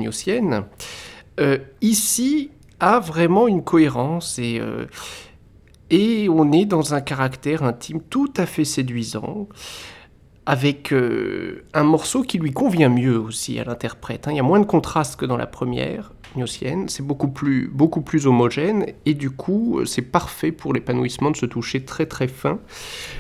[1.40, 4.86] euh, ici a vraiment une cohérence et, euh,
[5.90, 9.48] et on est dans un caractère intime tout à fait séduisant
[10.46, 14.28] avec euh, un morceau qui lui convient mieux aussi à l'interprète.
[14.28, 14.32] hein.
[14.32, 16.12] Il y a moins de contraste que dans la première
[16.88, 21.38] c'est beaucoup plus, beaucoup plus homogène, et du coup, euh, c'est parfait pour l'épanouissement de
[21.38, 22.60] se toucher très très fin,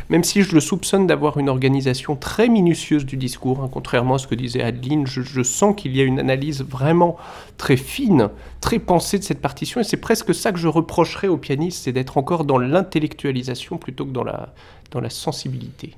[0.10, 3.69] même si je le soupçonne d'avoir une organisation très minutieuse du discours, hein.
[3.72, 7.17] contrairement à ce que disait Adeline, je, je sens qu'il y a une analyse vraiment
[7.58, 8.30] très fine,
[8.62, 11.91] très pensée de cette partition, et c'est presque ça que je reprocherais au pianiste, c'est
[11.91, 14.54] d'être encore dans l'intellectualisation plutôt que dans la,
[14.91, 15.95] dans la sensibilité.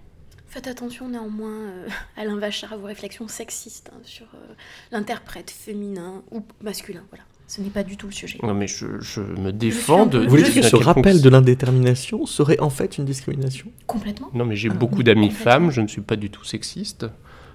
[0.54, 1.88] Faites attention néanmoins, euh,
[2.18, 4.54] Alain Vachard, à vos réflexions sexistes hein, sur euh,
[4.92, 7.04] l'interprète féminin ou masculin.
[7.10, 8.38] Voilà, ce n'est pas du tout le sujet.
[8.44, 10.20] Non mais je, je me défends de...
[10.20, 13.72] Vous voulez dire que ce rappel de l'indétermination serait en fait une discrimination?
[13.88, 14.30] Complètement.
[14.34, 17.06] Non mais j'ai Ah, beaucoup d'amis femmes, je ne suis pas du tout sexiste.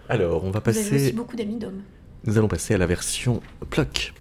[0.09, 1.13] Alors, on va Vous avez aussi passer.
[1.13, 1.83] beaucoup d'amis d'hommes.
[2.25, 4.15] Nous allons passer à la version Pluck.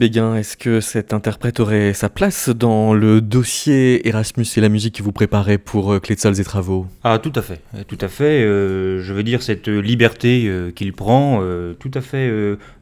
[0.00, 4.94] Béguin, est-ce que cet interprète aurait sa place dans le dossier Erasmus et la musique
[4.94, 6.86] que vous préparez pour euh, Clé de Sols et Travaux?
[7.04, 8.42] Ah, tout à fait, euh, tout à fait.
[8.42, 11.42] euh, je veux dire, cette liberté qu'il prend,
[11.78, 12.32] tout à fait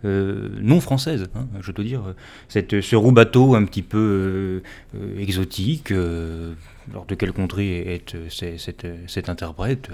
[0.05, 2.03] non française, hein, je dois dire.
[2.49, 4.63] Cette, ce roux-bateau un petit peu
[5.19, 8.15] exotique, alors de quelle contrée est
[9.09, 9.89] cet interprète,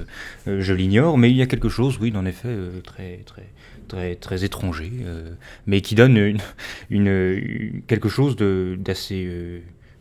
[0.46, 2.54] je l'ignore, mais il y a quelque chose, oui, en effet,
[2.84, 3.46] très, très,
[3.86, 5.30] très, étranger, euh,
[5.66, 6.38] mais qui donne
[6.90, 8.76] une, quelque chose euh,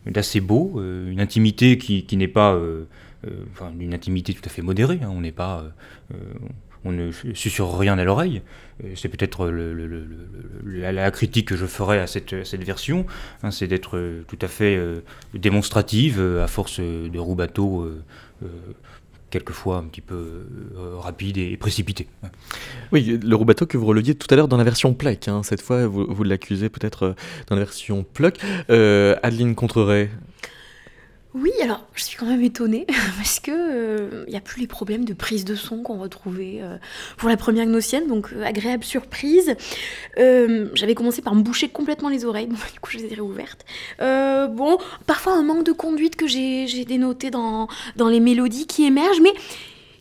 [0.06, 2.58] d'assez beau, une intimité qui, n'est pas
[3.52, 5.00] enfin, une intimité tout à fait modérée.
[5.02, 5.10] Hein.
[5.10, 5.64] on n'est pas,
[6.84, 8.42] on ne susurre rien à l'oreille.
[8.96, 9.48] C'est peut-être
[10.64, 13.06] la, critique que je ferai à cette, version,
[13.42, 14.78] hein, c'est d'être tout à fait
[15.32, 17.88] démonstrative à force de roubateau
[19.34, 22.06] quelquefois un petit peu euh, rapide et, précipité.
[22.92, 25.42] Oui, le roubateau que vous releviez tout à l'heure dans la version Plec, hein.
[25.42, 27.12] cette fois vous, vous l'accusez peut-être euh,
[27.48, 28.36] dans la version Pluck.
[28.70, 30.08] Euh, Adeline Contreret,
[31.34, 34.68] oui, alors je suis quand même étonnée parce que il euh, n'y a plus les
[34.68, 36.76] problèmes de prise de son qu'on retrouvait euh,
[37.16, 39.56] pour la première gnosienne, donc euh, agréable surprise.
[40.16, 43.64] J'avais commencé par me boucher complètement les oreilles, du coup je les ai réouvertes.
[43.98, 47.66] bon, parfois un manque de conduite que j'ai dénoté dans,
[47.96, 49.32] dans les mélodies qui émergent, mais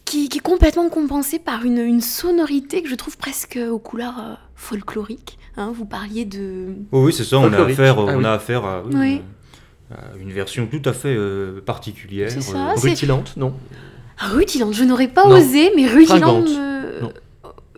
[0.05, 5.39] qui, est complètement compensé par une, sonorité que je trouve presque aux couleurs folkloriques.
[5.57, 5.71] Hein.
[5.73, 6.75] vous parliez de.
[6.91, 8.84] oui, c'est ça, on a affaire, ah on a affaire à.
[8.84, 9.21] Oui,
[10.19, 12.31] une version tout à fait euh, particulière.
[12.31, 13.53] Ça, euh, rutilante, non
[14.17, 16.47] ah, Rutilante, je n'aurais pas osé, mais rutilante.
[16.47, 17.13] Me...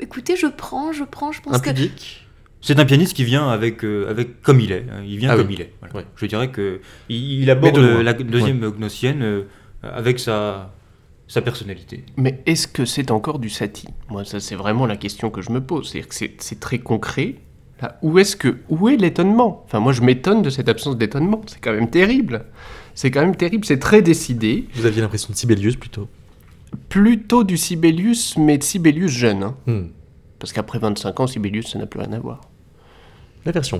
[0.01, 2.21] Écoutez, je prends, je prends, je pense Impudique.
[2.21, 2.25] que.
[2.65, 4.85] C'est un pianiste qui vient avec, avec comme il est.
[4.91, 5.03] Hein.
[5.05, 5.71] Il vient ah comme il est.
[6.15, 9.45] Je dirais que il, aborde la deuxième gnossienne
[9.83, 10.73] avec sa,
[11.27, 12.03] sa personnalité.
[12.17, 13.89] Mais est-ce que c'est encore du Satie?
[14.09, 15.89] Moi, ça c'est vraiment la question que je me pose.
[15.89, 17.35] C'est-à-dire que c'est très concret,
[18.01, 19.63] où est-ce que où est l'étonnement?
[19.65, 21.41] Enfin, moi, je m'étonne de cette absence d'étonnement.
[21.47, 22.45] C'est quand même terrible.
[22.93, 23.65] C'est quand même terrible.
[23.65, 24.67] C'est très décidé.
[24.73, 26.07] Vous aviez l'impression de Sibelius plutôt?
[26.89, 29.43] Plutôt du Sibelius, mais de Sibelius jeune.
[29.43, 29.55] Hein.
[29.67, 29.87] Hmm.
[30.39, 32.41] Parce qu'après 25 ans, Sibelius, ça n'a plus rien à voir.
[33.45, 33.79] La version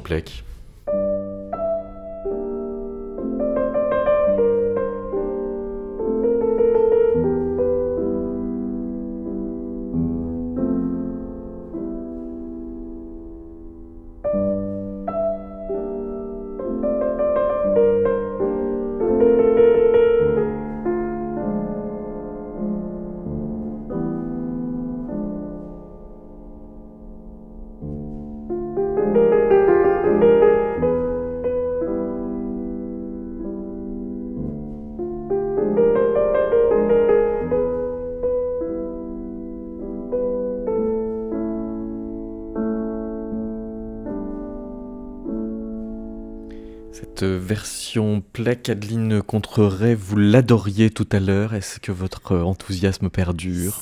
[47.16, 47.24] Plec.
[47.42, 51.54] version Plec, Adeline Contreret, vous l'adoriez tout à l'heure.
[51.54, 53.82] Est-ce que votre enthousiasme perdure?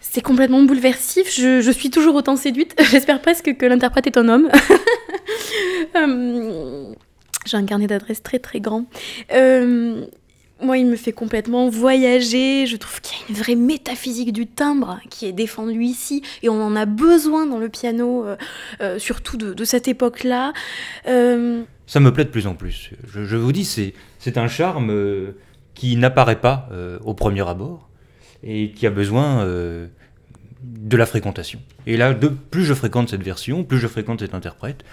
[0.00, 1.34] C'est complètement bouleversif.
[1.34, 2.74] Je, suis toujours autant séduite.
[2.90, 4.48] J'espère presque que l'interprète est un homme.
[5.96, 6.92] Euh,
[7.46, 8.84] j'ai un carnet d'adresses très très grand.
[9.32, 10.04] Euh,
[10.60, 12.66] moi, il me fait complètement voyager.
[12.66, 16.48] Je trouve qu'il y a une vraie métaphysique du timbre qui est défendue ici, et
[16.48, 18.24] on en a besoin dans le piano,
[18.80, 20.52] euh, surtout de, cette époque-là
[21.90, 22.92] ça me plaît de plus en plus.
[23.12, 25.32] Je, vous dis, c'est un charme euh,
[25.74, 27.88] qui n'apparaît pas euh, au premier abord
[28.44, 29.88] et qui a besoin euh,
[30.62, 31.60] de la fréquentation.
[31.88, 34.84] Et là, de, plus je fréquente cette version, plus je fréquente cet interprète,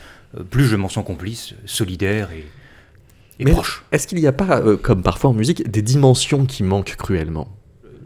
[0.49, 3.83] plus je m'en sens complice, solidaire et, proche.
[3.91, 7.55] Est-ce qu'il n'y a pas, comme parfois en musique, des dimensions qui manquent cruellement?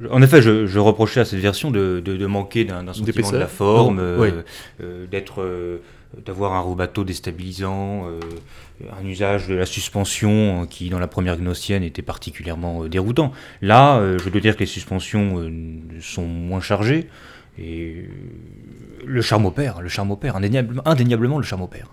[0.10, 4.02] En effet, je, reprochais à cette version de, manquer d'un sentiment de la forme,
[5.10, 5.80] d'être,
[6.26, 8.08] d'avoir un bateau déstabilisant,
[8.90, 13.32] un usage de la suspension euh, qui, dans la première gnossienne, était particulièrement euh, déroutant.
[13.62, 15.50] Là, euh, je dois dire que les suspensions
[16.00, 17.08] sont moins chargées
[17.58, 18.06] et
[19.06, 21.88] le charme opère, le charme opère, indéniablement, indéniablement le charme opère.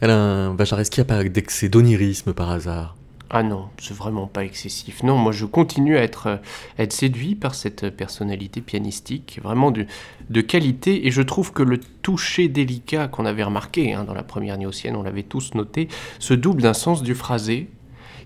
[0.00, 2.96] Alain Vachareski a pas d'excès d'onirisme par hasard
[3.30, 5.02] ah non, c'est vraiment pas excessif.
[5.02, 6.36] Non, moi je continue à être, euh,
[6.78, 9.86] être séduit par cette personnalité pianistique, vraiment de,
[10.30, 14.22] de qualité, et je trouve que le toucher délicat qu'on avait remarqué hein, dans la
[14.22, 17.68] première néocienne, on l'avait tous noté, se double d'un sens du phrasé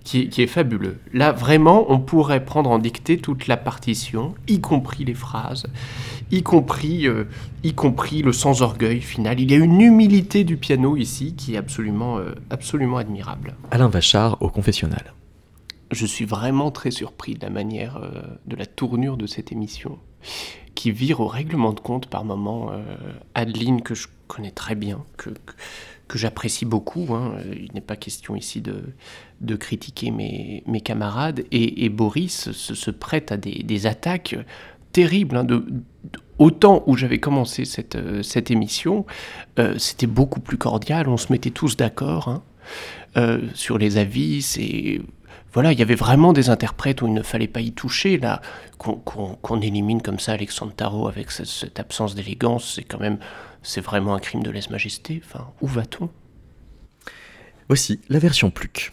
[0.05, 0.99] qui est, fabuleux.
[1.13, 5.67] Là, vraiment, on pourrait prendre en dictée toute la partition, y compris les phrases,
[6.33, 7.25] y compris, euh,
[7.63, 9.39] y compris le sans-orgueil final.
[9.39, 13.55] Il y a une humilité du piano ici qui est absolument, euh, absolument admirable.
[13.71, 15.15] Alain Vachard au confessionnal.
[15.93, 19.99] Je suis vraiment très surpris de la manière, euh, de la tournure de cette émission,
[20.75, 22.73] qui vire au règlement de compte par moments.
[23.35, 25.31] Adeline, que je connais très bien, que
[26.13, 27.07] que j'apprécie beaucoup.
[27.15, 27.39] Hein.
[27.55, 28.83] Il n'est pas question ici de,
[29.41, 31.45] de critiquer mes, mes camarades.
[31.51, 34.37] Et, Boris se, prête à des, attaques
[34.93, 35.39] terribles.
[35.39, 35.45] Hein.
[35.45, 35.65] De,
[36.39, 39.07] autant où j'avais commencé cette, euh, cette émission,
[39.59, 41.09] euh, c'était beaucoup plus cordial.
[41.09, 42.43] On se mettait tous d'accord hein,
[43.17, 44.43] euh, sur les avis.
[44.43, 45.01] C'est
[45.53, 48.17] voilà, il y avait vraiment des interprètes où il ne fallait pas y toucher.
[48.17, 48.41] Là,
[48.79, 53.19] qu'on élimine comme ça Alexandre Tarot avec cette, absence d'élégance, c'est quand même
[53.63, 55.23] c'est vraiment un crime de lèse-majesté.
[55.25, 56.09] Enfin, où va-t-on?
[57.69, 58.93] Voici la version Pluck.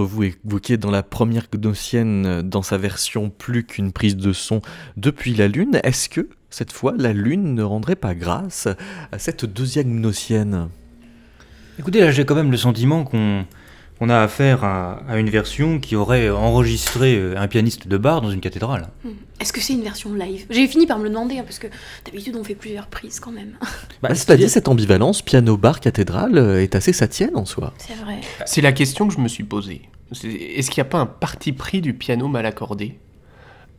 [0.00, 4.62] Vous évoquait dans la première gnossienne, dans sa version plus qu'une prise de son
[4.96, 5.80] depuis la Lune.
[5.84, 8.68] Est-ce que, cette fois, la Lune ne rendrait pas grâce
[9.12, 10.68] à cette deuxième gnossienne
[11.78, 13.44] Écoutez, là j'ai quand même le sentiment qu'on
[14.00, 18.20] on a affaire à, à une version qui aurait enregistré euh, un pianiste de bar
[18.20, 18.88] dans une cathédrale.
[19.04, 19.10] Hmm.
[19.40, 20.46] Est-ce que c'est une version live?
[20.50, 21.66] J'ai fini par me le demander, hein, parce que
[22.04, 23.56] d'habitude on fait plusieurs prises quand même.
[24.02, 27.74] bah, Cela dit, cette ambivalence piano-bar cathédrale euh, est assez satienne en soi.
[27.78, 28.20] C'est vrai.
[28.46, 29.82] C'est la question que je me suis posée.
[30.12, 32.98] Est-ce qu'il n'y a pas un parti pris du piano mal accordé?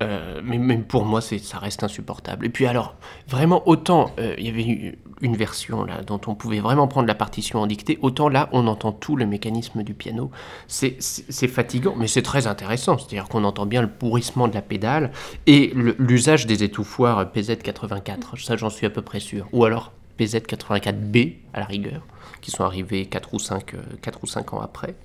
[0.04, 2.46] Euh, mais même pour moi, ça reste insupportable.
[2.46, 2.96] Et puis alors,
[3.28, 7.16] vraiment, autant euh, il y avait eu une version dont on pouvait vraiment prendre la
[7.16, 10.32] partition en dictée, autant là, on entend tout le mécanisme du piano.
[10.68, 11.00] C'est,
[11.48, 12.98] fatigant, mais c'est très intéressant.
[12.98, 15.12] C'est-à-dire qu'on entend bien le pourrissement de la pédale
[15.48, 18.44] et l'usage des étouffoirs PZ84.
[18.44, 19.48] Ça, j'en suis à peu près sûr.
[19.54, 22.02] Ou alors PZ84B à la rigueur,
[22.42, 24.96] qui sont arrivés 4 ou 5, 4 ou 5 ans après.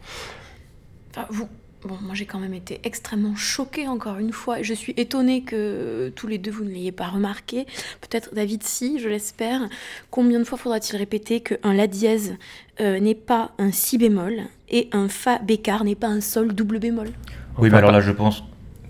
[1.10, 1.48] Enfin, vous...
[1.84, 4.62] Bon, moi j'ai quand même été extrêmement choquée encore une fois.
[4.62, 7.66] Je suis étonnée que tous les deux vous ne l'ayez pas remarqué.
[8.00, 9.60] Peut-être David si, je l'espère.
[10.10, 12.34] Combien de fois faudra-t-il répéter qu'un La dièse
[12.80, 16.80] euh, n'est pas un Si bémol et un Fa bécard n'est pas un Sol double
[16.80, 17.10] bémol?
[17.58, 18.42] Oui, mais alors là je pense,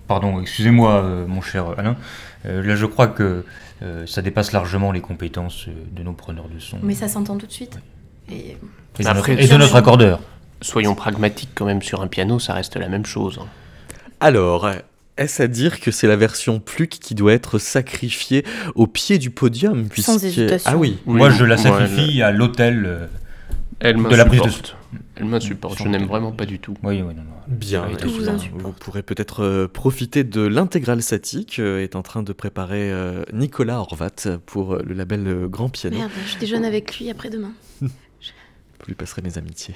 [0.07, 1.95] pardon, excusez-moi euh, mon cher Alain,
[2.45, 3.45] euh, là je crois que
[3.83, 6.77] euh, ça dépasse largement les compétences de nos preneurs de son.
[6.81, 7.77] Mais ça s'entend tout de suite.
[8.31, 8.57] Et
[8.99, 10.19] Et de Après, notre- et de notre accordeur.
[10.61, 13.39] Soyons pragmatiques quand même, sur un piano, ça reste la même chose.
[13.41, 13.47] hein.
[14.19, 14.69] Alors,
[15.17, 18.45] est-ce à dire que c'est la version Pluck qui doit être sacrifiée
[18.75, 20.09] au pied du podium puisque...
[20.09, 20.69] hésitation.
[20.73, 20.97] Ah oui.
[21.05, 22.83] Moi je la moi, sacrifie à l'autel.
[22.85, 23.07] euh,
[23.79, 24.75] Elle, elle de la prise de m'insupporte.
[25.15, 26.73] Elle m'insupporte, je n'aime vraiment pas du tout.
[26.83, 27.23] Oui, oui, non, non.
[27.47, 28.61] Bien, Oui, tout vous bien, insupporte.
[28.63, 32.91] vous pourrez peut-être euh, profiter de l'intégrale statique euh, est en train de préparer
[33.33, 35.97] Nicolas Horvat pour le label Grand Piano.
[35.97, 37.51] merde, je déjeune avec lui après-demain.
[37.81, 37.87] Je
[38.87, 39.75] lui passerai mes amitiés.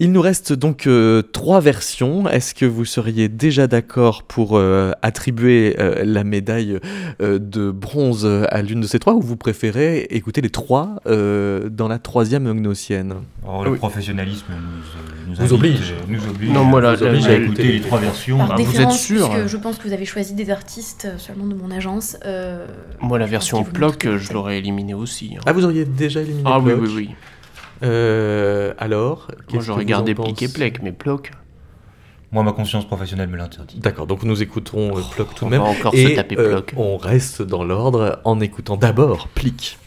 [0.00, 2.28] Il nous reste donc euh, trois versions.
[2.28, 6.80] Est-ce que vous seriez déjà d'accord pour euh, attribuer euh, la médaille
[7.22, 11.68] euh, de bronze à l'une de ces trois ou vous préférez écouter les trois euh,
[11.68, 13.14] dans la troisième gnossienne
[13.44, 13.78] Alors, le Oui.
[13.78, 15.94] professionnalisme nous, nous, Vous invite, oblige.
[16.08, 16.50] nous oblige.
[16.50, 18.38] Non, moi, là, oblige à écouter les trois versions.
[18.38, 21.06] Par Ah, vous êtes sûr, puisque hein je pense que vous avez choisi des artistes
[21.18, 22.16] seulement de mon agence.
[22.26, 22.66] euh,
[23.00, 25.34] Moi, la version Ploc, je que- l'aurais éliminée aussi.
[25.36, 25.40] hein.
[25.46, 27.10] Ah, vous auriez déjà éliminé Ah oui, oui, oui.
[27.82, 31.32] Euh, alors Moi, j'aurais que vous gardé en Plic et Plec, mais Ploc,
[32.32, 33.78] Moi, ma conscience professionnelle me l'interdit.
[33.78, 35.62] D'accord, donc nous écoutons euh, Ploc tout on de même.
[35.62, 36.74] va encore Et se taper euh, Ploc.
[36.76, 39.78] on reste dans l'ordre en écoutant d'abord Plic.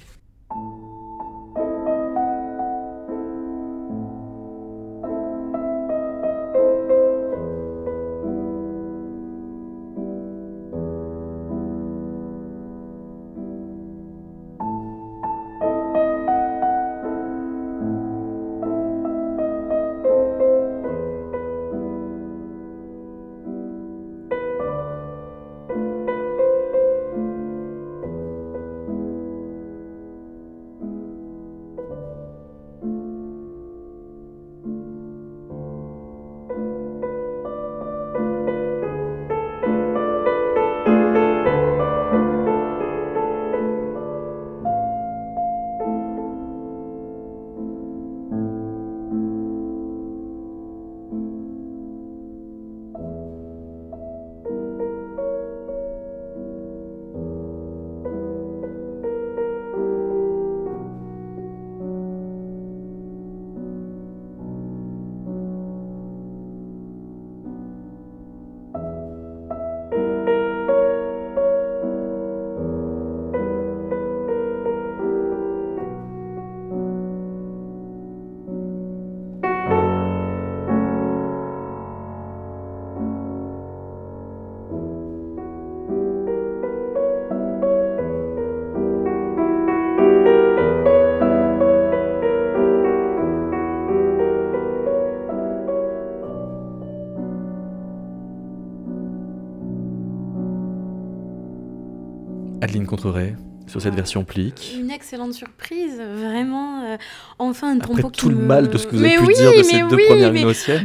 [102.68, 103.34] Adeline Contreret,
[103.68, 104.76] sur cette version Plic.
[104.80, 106.84] Une excellente surprise, vraiment.
[106.84, 106.97] euh,
[107.39, 109.18] enfin, un Après tempo qui tout le me- mal de ce que vous avez Mais
[109.18, 110.41] pu oui, dire de ces deux oui, premières mais.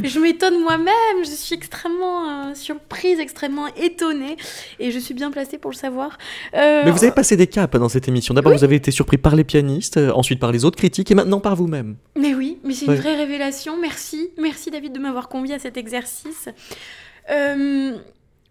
[0.07, 4.37] Je m'étonne moi-même, je suis extrêmement euh, surprise, extrêmement étonnée,
[4.79, 6.17] et je suis bien placée pour le savoir.
[6.55, 8.33] Euh, Mais vous avez passé des caps dans cette émission.
[8.33, 11.39] D'abord, vous avez été surpris par les pianistes, ensuite par les autres critiques, et maintenant
[11.41, 11.95] par vous-même.
[12.17, 12.95] Mais oui, mais c'est Ouais.
[12.95, 13.75] une vraie révélation.
[13.79, 16.49] Merci, merci David de m'avoir convié à cet exercice.
[17.31, 17.93] Euh,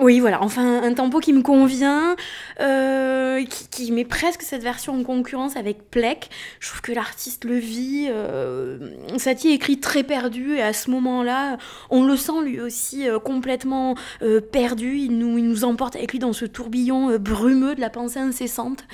[0.02, 2.16] Oui, voilà, enfin un tempo qui me convient,
[2.58, 6.28] euh, qui, met presque cette version en concurrence avec Plek.
[6.58, 8.08] Je trouve que l'artiste le vit.
[8.10, 8.78] Euh,
[9.18, 11.56] Satie écrit très perdu et à ce moment-là,
[11.88, 14.96] on le sent lui aussi euh, complètement euh, perdu.
[14.96, 18.84] Il nous, emporte avec lui dans ce tourbillon brumeux de la pensée incessante.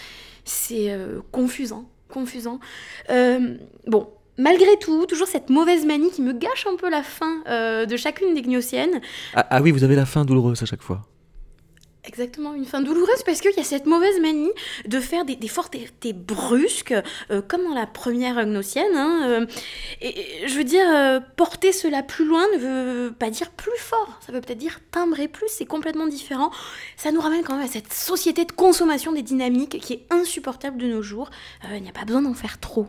[0.44, 0.94] C'est
[1.32, 2.60] confusant, confusant.
[3.86, 7.84] bon, malgré tout, toujours cette mauvaise manie qui me gâche un peu la fin euh,
[7.84, 9.00] de chacune des gnossiennes.
[9.34, 11.02] Ah, ah, oui, vous avez la fin douloureuse à chaque fois.
[12.04, 14.50] Exactement, une fin douloureuse parce qu'il y a cette mauvaise manie
[14.86, 16.94] de faire des, des brusques,
[17.30, 18.96] euh, comme dans la première gnossienne.
[18.96, 19.46] Hein, euh,
[20.00, 20.86] et, et, je veux dire,
[21.36, 25.28] porter cela plus loin ne veut pas dire plus fort, ça veut peut-être dire timbrer
[25.28, 26.50] plus, c'est complètement différent.
[26.96, 30.78] Ça nous ramène quand même à cette société de consommation des dynamiques qui est insupportable
[30.78, 31.28] de nos jours.
[31.74, 32.88] Il n'y a pas besoin d'en faire trop.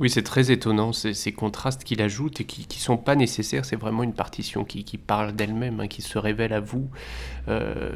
[0.00, 3.66] Oui, c'est très étonnant, ces, contrastes qu'il ajoute et qui ne sont pas nécessaires.
[3.66, 6.88] C'est vraiment une partition qui, parle d'elle-même, hein, qui se révèle à vous.
[7.48, 7.90] Euh,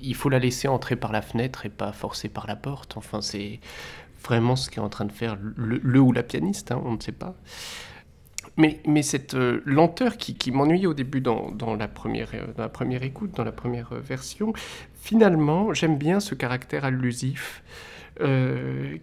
[0.00, 2.96] il faut la laisser entrer par la fenêtre et pas forcer par la porte.
[2.96, 3.60] Enfin, c'est
[4.24, 7.12] vraiment ce qu'est en train de faire le, ou la pianiste, hein, on ne sait
[7.12, 7.34] pas.
[8.56, 12.68] Mais, cette euh, lenteur qui, qui m'ennuyait au début dans, la première, euh, dans la
[12.70, 14.54] première écoute, dans la première version,
[14.94, 17.62] finalement, j'aime bien ce caractère allusif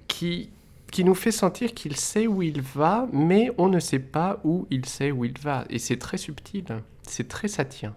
[0.10, 0.50] qui,
[0.96, 4.66] qui nous fait sentir qu'il sait où il va, mais on ne sait pas où
[4.72, 5.66] il sait où il va.
[5.70, 6.64] Et c'est très subtil,
[7.04, 7.94] c'est très satien.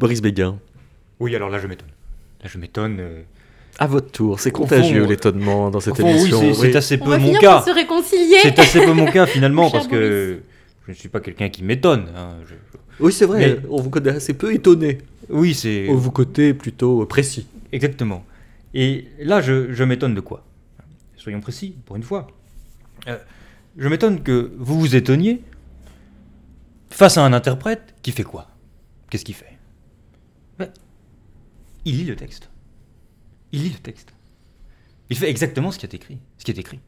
[0.00, 0.58] Boris Béguin.
[1.20, 1.90] Oui, alors là, je m'étonne.
[2.42, 2.96] Là, je m'étonne.
[2.98, 3.22] Euh...
[3.78, 6.40] À votre tour, c'est contagieux l'étonnement dans cette fond, émission.
[6.40, 6.76] Oui, c'est oui.
[6.76, 7.52] assez peu on va mon finir cas.
[7.58, 8.38] Par se réconcilier.
[8.42, 10.40] C'est assez peu mon cas finalement parce que
[10.86, 12.06] je ne suis pas quelqu'un qui m'étonne.
[12.16, 12.30] hein.
[12.48, 12.54] Je-
[12.98, 14.98] Oui, c'est vrai, Mais- on vous connaît assez peu étonné.
[15.28, 17.46] Oui, c'est Au vous côté plutôt précis.
[17.70, 18.24] exactement.
[18.74, 20.42] Et là, je, je m'étonne de quoi?
[21.24, 22.26] Soyons précis, pour une fois.
[23.08, 23.16] Euh,
[23.78, 25.42] je m'étonne que vous vous étonniez
[26.90, 28.48] face à un interprète qui fait quoi?
[29.08, 29.56] Qu'est-ce qu'il fait?
[30.58, 30.68] Ben,
[31.86, 32.50] Il lit le texte.
[33.52, 34.12] Il lit le texte.
[35.08, 36.18] Il fait exactement ce qui est écrit.
[36.36, 36.80] Ce qui est écrit.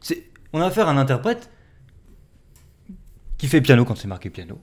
[0.00, 1.50] C'est, on a affaire à un interprète
[3.36, 4.60] qui fait piano quand c'est marqué piano,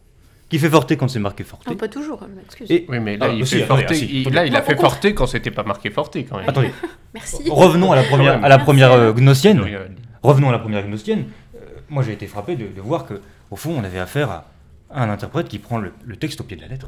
[0.48, 1.68] qui fait forte quand c'est marqué forte.
[1.68, 2.72] Non, pas toujours, excuse.
[2.72, 4.36] Et Oui, mais là, Ah, il, si, fait attendez, forte, ah, si, il, attendez.
[4.38, 6.48] là, il a fait forte quand c'était pas marqué forte quand même.
[6.48, 6.72] attendez,
[7.14, 7.44] Merci.
[7.50, 9.88] revenons à la première, à la première euh, euh,
[10.22, 11.26] Revenons à la première gnostienne.
[11.56, 14.46] Euh, moi, j'ai été frappé de, de voir que, au fond, on avait affaire à,
[14.92, 16.88] à un interprète qui prend le, le texte au pied de la lettre.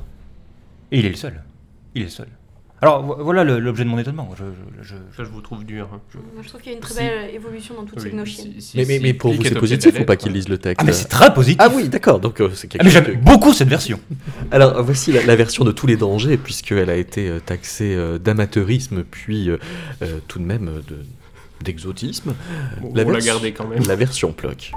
[0.91, 1.41] Et il est le seul.
[1.95, 2.27] Il est le seul.
[2.83, 4.29] Alors, vo- voilà l'objet de mon étonnement.
[4.37, 4.43] Je,
[4.81, 5.87] je- je- Ça, je vous trouve dur.
[5.93, 5.99] hein.
[6.41, 6.99] Je trouve qu'il y a une très Si.
[6.99, 9.49] belle évolution dans toutes ces Oui, si- si- Mais, mais, si mais pour vous, est
[9.49, 11.57] c'est positif la ou pas qu'ils lisent le texte Ah, mais c'est très positif.
[11.59, 13.99] Ah oui, d'accord, donc euh, c'est quelque Ah, j'aime beaucoup cette version.
[14.51, 18.17] Alors voici la, la version de tous les dangers, puisqu'elle a été euh, taxée euh,
[18.17, 19.57] d'amateurisme, puis euh,
[20.27, 21.05] tout de même de-
[21.63, 22.33] d'exotisme.
[22.81, 23.19] Bon, La on l'a
[23.55, 23.83] quand même.
[23.87, 24.71] La version Ploc.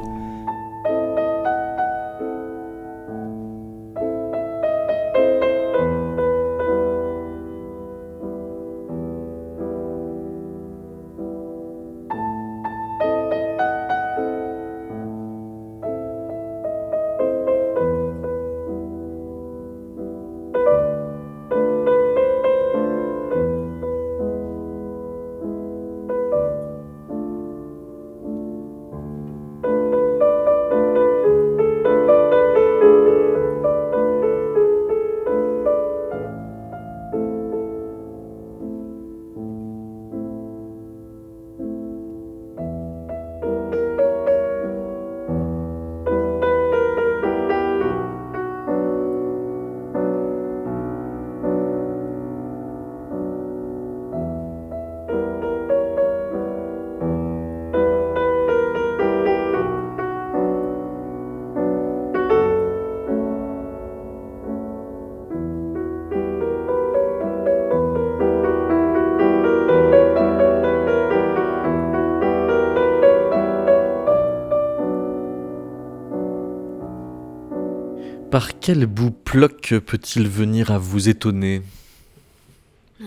[78.65, 81.61] Quel bout peut-il venir à vous étonner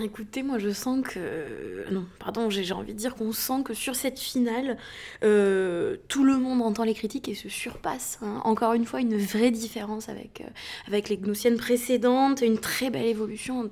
[0.03, 1.13] Écoutez, moi je sens que...
[1.17, 4.77] euh, Non, pardon, j'ai envie de dire qu'on sent que sur cette finale,
[5.23, 8.19] euh, tout le monde entend les critiques et se surpasse.
[8.21, 8.39] hein.
[8.43, 10.49] Encore une fois, une vraie différence avec, euh,
[10.87, 13.71] avec les gnossiennes précédentes, une très belle évolution,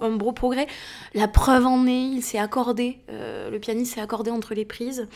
[0.00, 0.66] un, gros progrès.
[1.12, 5.06] La preuve en est, il s'est accordé, le pianiste s'est accordé entre les prises.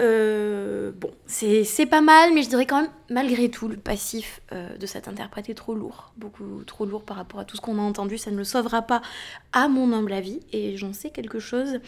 [0.00, 4.76] Euh, bon, c'est pas mal, mais je dirais quand même, malgré tout, le passif euh,
[4.76, 6.12] de cette interprète est trop lourd.
[6.16, 8.16] Beaucoup trop lourd par rapport à tout ce qu'on a entendu.
[8.16, 9.02] Ça ne le sauvera pas,
[9.52, 11.80] à mon humble avis, et j'en sais quelque chose.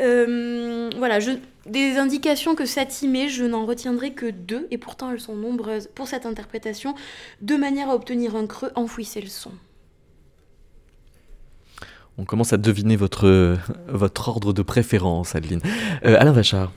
[0.00, 1.18] Euh, voilà,
[1.64, 5.88] des indications que Satie met, je n'en retiendrai que deux, et pourtant elles sont nombreuses
[5.94, 6.94] pour cette interprétation,
[7.40, 9.52] de manière à obtenir un creux, enfouissez le son.
[12.18, 15.60] On commence à deviner votre, votre ordre de préférence, Adeline.
[16.02, 16.72] Alain Vachard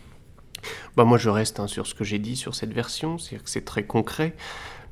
[0.95, 3.49] bah moi je reste hein, sur ce que j'ai dit sur cette version, c'est-à-dire que
[3.49, 4.34] c'est très concret.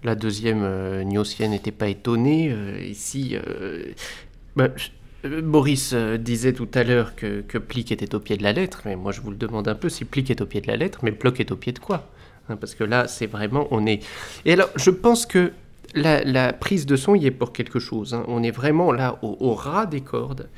[0.04, 2.50] La deuxième, euh, n'était pas étonnée.
[2.52, 3.94] Euh, ici, euh,
[4.56, 4.70] bah,
[5.26, 8.96] euh, Boris disait tout à l'heure que, que était au pied de la lettre, mais
[8.96, 11.00] moi je vous le demande un peu si Plic est au pied de la lettre,
[11.04, 12.10] mais Bloc est au pied de quoi
[12.48, 14.06] hein, Parce que là, c'est vraiment, on est...
[14.46, 15.52] Et alors, je pense que
[15.94, 18.14] la, prise de son y est pour quelque chose.
[18.14, 18.24] Hein.
[18.28, 20.50] On est vraiment là au, ras des cordes.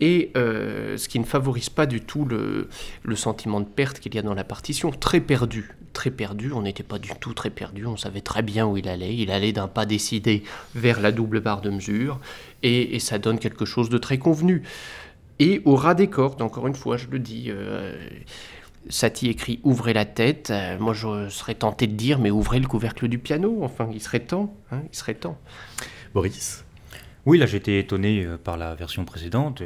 [0.00, 2.68] Et euh, ce qui ne favorise pas du tout le,
[3.14, 4.90] sentiment de perte qu'il y a dans la partition.
[4.90, 5.70] Très perdu.
[5.92, 6.52] Très perdu.
[6.52, 7.86] On n'était pas du tout très perdu.
[7.86, 9.16] On savait très bien où il allait.
[9.16, 10.42] Il allait d'un pas décidé
[10.74, 12.20] vers la double barre de mesure.
[12.62, 14.62] Et, ça donne quelque chose de très convenu.
[15.38, 17.46] Et au ras des cordes, encore une fois, je le dis.
[17.48, 17.94] Euh,
[18.88, 20.50] Satie écrit Ouvrez la tête.
[20.50, 23.60] Euh, moi, je serais tenté de dire Mais ouvrez le couvercle du piano.
[23.62, 24.54] Enfin, il serait temps.
[24.70, 25.38] Hein, il serait temps.
[26.14, 26.64] Boris?
[27.24, 29.62] Oui, là, j'étais étonné euh, par la version précédente.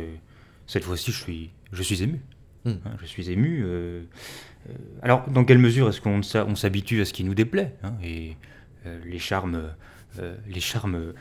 [0.67, 2.21] cette fois-ci, je suis, je suis ému.
[2.65, 2.71] Hmm.
[2.85, 3.63] Hein, je suis ému.
[3.65, 4.03] Euh,
[5.03, 8.37] alors, dans quelle mesure est-ce qu'on on s'habitue à ce qui nous déplaît hein, Et
[9.05, 9.63] les charmes.
[10.47, 11.13] les charmes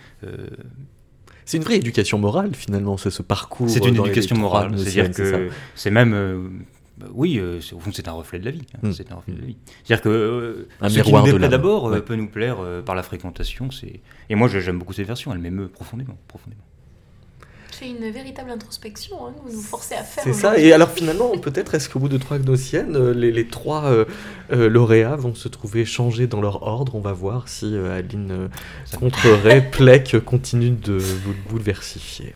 [1.45, 3.69] c'est une vraie éducation morale finalement, c'est ce parcours.
[3.69, 6.65] C'est une éducation morale, c'est-à-dire que c'est même
[7.13, 8.65] oui, euh, au fond, c'est un reflet de la vie.
[8.75, 8.93] Hein, hmm.
[8.93, 9.57] C'est un reflet de la vie.
[9.83, 13.03] C'est-à-dire que euh, un ce qui nous déplaît d'abord euh, peut nous plaire par la
[13.03, 13.71] fréquentation.
[13.71, 15.31] C'est et moi, j'aime beaucoup cette version.
[15.33, 16.61] Elle m'émeut profondément, profondément.
[17.71, 19.27] C'est une véritable introspection.
[19.27, 20.23] Hein, vous nous forcez à faire.
[20.23, 20.57] C'est ça.
[20.57, 23.89] Et alors finalement, peut-être est-ce qu'au bout de trois Gnosiennes, les, les trois
[24.49, 26.95] lauréats vont se trouver changés dans leur ordre?
[26.95, 28.49] On va voir si Aline
[28.99, 32.35] Contreray, Plec continue de vous bouleversifier.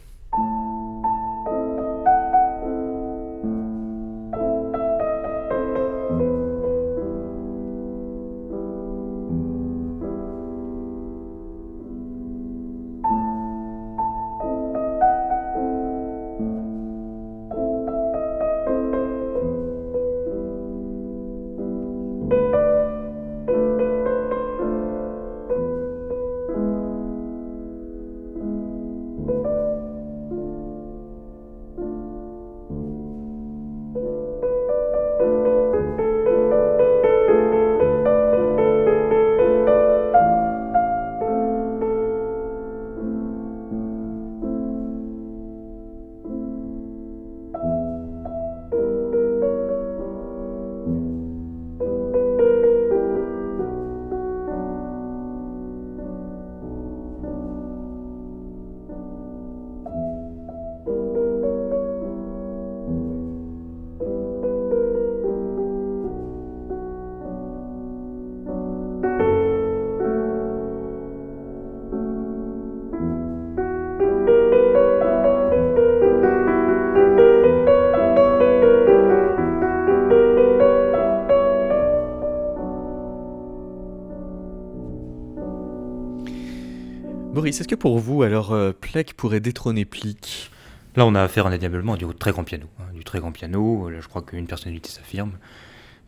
[87.60, 90.50] Est-ce que pour vous, alors, euh, Plec pourrait détrôner Plic
[90.96, 92.68] Là, on a affaire indéniablement à du très grand piano.
[92.80, 95.32] Hein, du très grand piano, là, je crois qu'une personnalité s'affirme.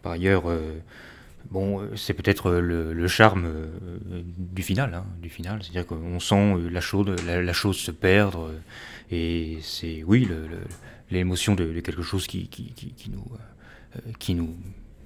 [0.04, 0.80] Par ailleurs, euh,
[1.50, 3.50] bon, euh, c'est peut-être le, charme
[4.38, 5.64] du final, hein, du final.
[5.64, 8.52] C'est-à-dire qu'on sent la la, chose se perdre,
[9.12, 10.28] et c'est, oui,
[11.10, 12.50] l'émotion de, quelque chose qui
[14.36, 14.56] nous,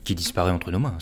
[0.04, 0.98] qui disparaît entre nos mains.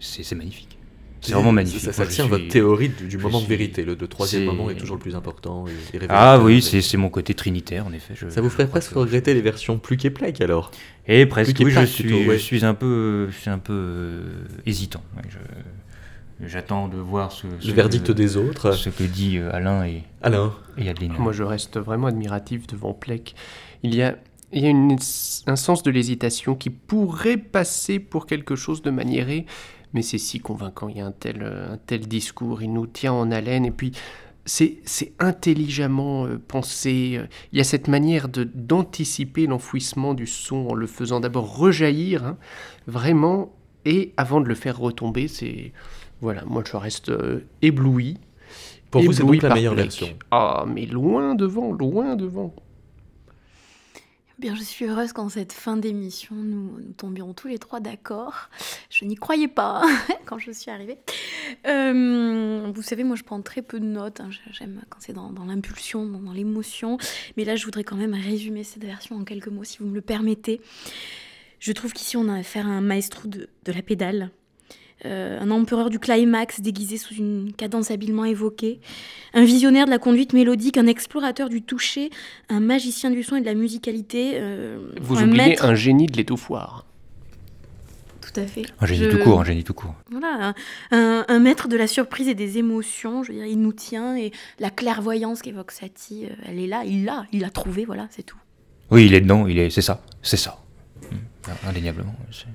[0.00, 0.78] C'est magnifique.
[1.22, 1.80] C'est vraiment magnifique.
[1.80, 3.84] Ça, ça tient votre théorie du, moment de vérité.
[3.84, 5.64] Le, troisième moment est toujours le plus important.
[6.08, 8.14] ah oui, c'est mon côté trinitaire, en effet.
[8.28, 10.70] ça vous ferait presque regretter les versions plus qu'éplec, alors
[11.06, 14.30] Et presque, oui, je, suis, je suis un peu, je suis un peu euh,
[14.66, 15.02] hésitant.
[16.44, 18.72] J'attends de voir ce, le verdict des autres.
[18.72, 20.52] Ce que dit euh, Alain et, Alain.
[20.76, 21.12] et Adeline.
[21.18, 23.36] Moi, je reste vraiment admiratif devant Plec.
[23.84, 24.16] Il y a,
[24.52, 29.46] il y a un sens de l'hésitation qui pourrait passer pour quelque chose de maniéré,
[29.92, 32.86] mais c'est si convaincant, il y a un tel, euh, un tel discours, il nous
[32.86, 33.92] tient en haleine, et puis
[34.44, 34.80] c'est
[35.20, 37.20] intelligemment euh, pensé,
[37.52, 42.36] il y a cette manière d'anticiper l'enfouissement du son en le faisant d'abord rejaillir, hein,
[42.86, 43.52] vraiment,
[43.84, 45.72] et avant de le faire retomber, c'est...
[46.20, 48.16] Voilà, moi je reste euh, ébloui.
[48.92, 52.54] Pour vous, c'est donc la meilleure version Ah, mais loin devant, loin devant.
[54.38, 58.48] Bien, je suis heureuse qu'en cette fin d'émission, nous, tombions tous les trois d'accord.
[58.90, 59.82] Je n'y croyais pas
[60.26, 60.98] quand je suis arrivée.
[61.66, 64.20] Euh, vous savez, moi, je prends très peu de notes.
[64.20, 64.30] hein.
[64.30, 66.98] J'ai- J'aime quand c'est dans, l'impulsion, dans, l'émotion.
[67.36, 69.94] Mais là, je voudrais quand même résumer cette version en quelques mots, si vous me
[69.94, 70.60] le permettez.
[71.60, 74.30] Je trouve qu'ici, on a affaire à un maestro de la pédale.
[75.04, 78.80] Euh, un empereur du climax déguisé sous une cadence habilement évoquée,
[79.34, 82.10] un visionnaire de la conduite mélodique, un explorateur du toucher,
[82.48, 84.32] un magicien du son et de la musicalité.
[84.34, 86.86] euh, Vous un oubliez maître- un génie de l'étouffoir.
[88.20, 88.62] Tout à fait.
[88.80, 89.94] Un génie Je- tout court, un génie tout court.
[90.10, 90.54] Voilà,
[90.92, 93.24] un, maître de la surprise et des émotions.
[93.24, 94.30] Je veux dire, il nous tient et
[94.60, 98.22] la clairvoyance qu'évoque Satie, euh, elle est là, il l'a, il l'a trouvée, voilà, c'est
[98.22, 98.38] tout.
[98.92, 100.62] Oui, il est dedans, il est, c'est ça, c'est ça.
[101.10, 101.18] Hum,
[101.68, 102.46] Indéniablement, c'est.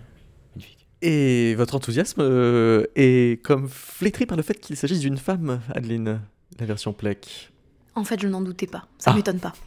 [1.01, 6.21] Et votre enthousiasme euh, est comme flétri par le fait qu'il s'agisse d'une femme, Adeline,
[6.59, 7.51] la version Plec.
[7.95, 8.87] En fait, je n'en doutais pas.
[8.97, 9.15] Ça Ah.
[9.15, 9.53] m'étonne pas.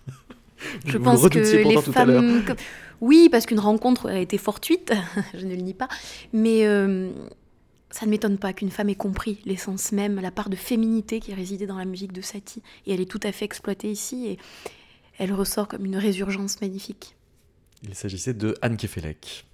[0.85, 2.45] Je Vous le pense que les tout femmes.
[3.01, 4.93] Oui, parce qu'une rencontre a été fortuite,
[5.35, 5.89] je ne le nie pas.
[6.35, 7.11] Mais euh,
[7.91, 11.33] ça ne m'étonne pas qu'une femme ait compris l'essence même, la part de féminité qui
[11.33, 12.63] résidait dans la musique de Satie.
[12.87, 14.27] Et elle est tout à fait exploitée ici.
[14.27, 14.39] Et
[15.19, 17.17] elle ressort comme une résurgence magnifique.
[17.83, 19.47] Il s'agissait de Anne Kefelec.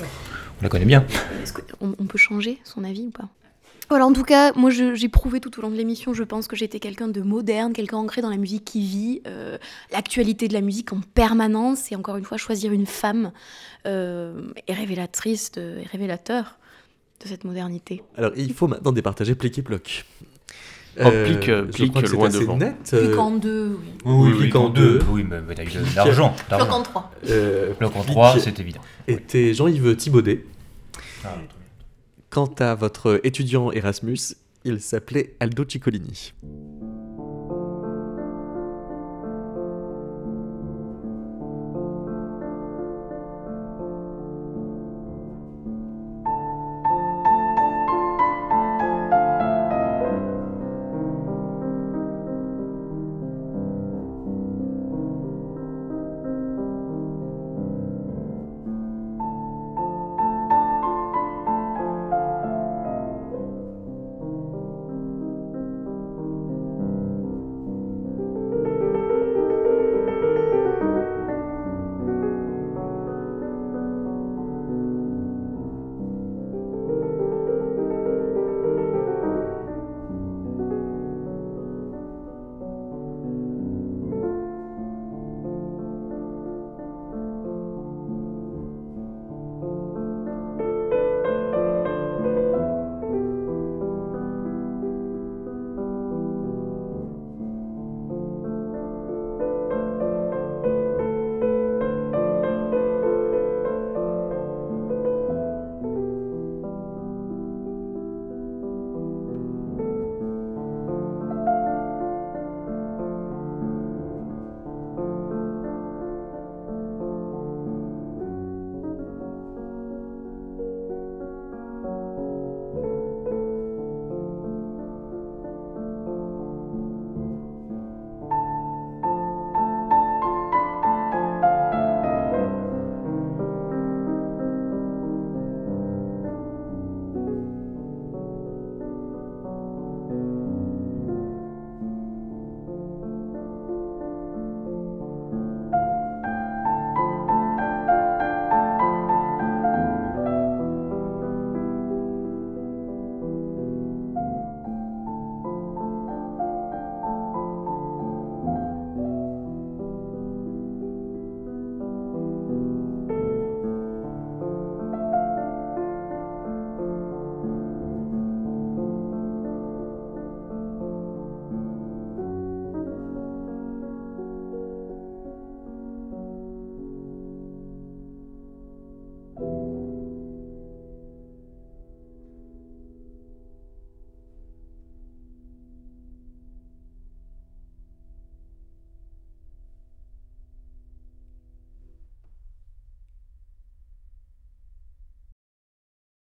[0.00, 1.04] On la connaît bien.
[1.42, 3.28] Est-ce qu'on on peut changer son avis ou pas?
[3.88, 6.46] Voilà, en tout cas, moi je- j'ai prouvé tout au long de l'émission, je pense
[6.48, 9.58] que j'étais quelqu'un de moderne, quelqu'un ancré dans la musique qui vit euh,
[9.90, 11.92] l'actualité de la musique en permanence.
[11.92, 13.32] Et encore une fois, choisir une femme
[13.86, 16.56] euh, est révélatrice, de, est révélateur
[17.22, 18.02] de cette modernité.
[18.16, 20.06] Alors, il faut maintenant départager Plic et Ploc.
[20.98, 22.56] Oh, euh, je Plic, crois que c'est loin devant.
[22.58, 22.74] net.
[22.86, 23.88] Plus euh, qu'en deux, oui.
[24.04, 24.98] Oui, oui, clique en en deux.
[24.98, 25.04] deux.
[25.10, 26.34] Oui, mais mais t'as eu de l'argent.
[26.50, 26.66] D'argent.
[26.68, 27.10] qu'en trois.
[27.30, 28.80] euh, Bloc en 3, c'est évident.
[29.08, 30.44] était Jean-Yves Thibaudet.
[31.24, 31.36] Ah,
[32.30, 34.18] Quant à votre étudiant Erasmus,
[34.64, 36.32] il s'appelait Aldo Ciccolini.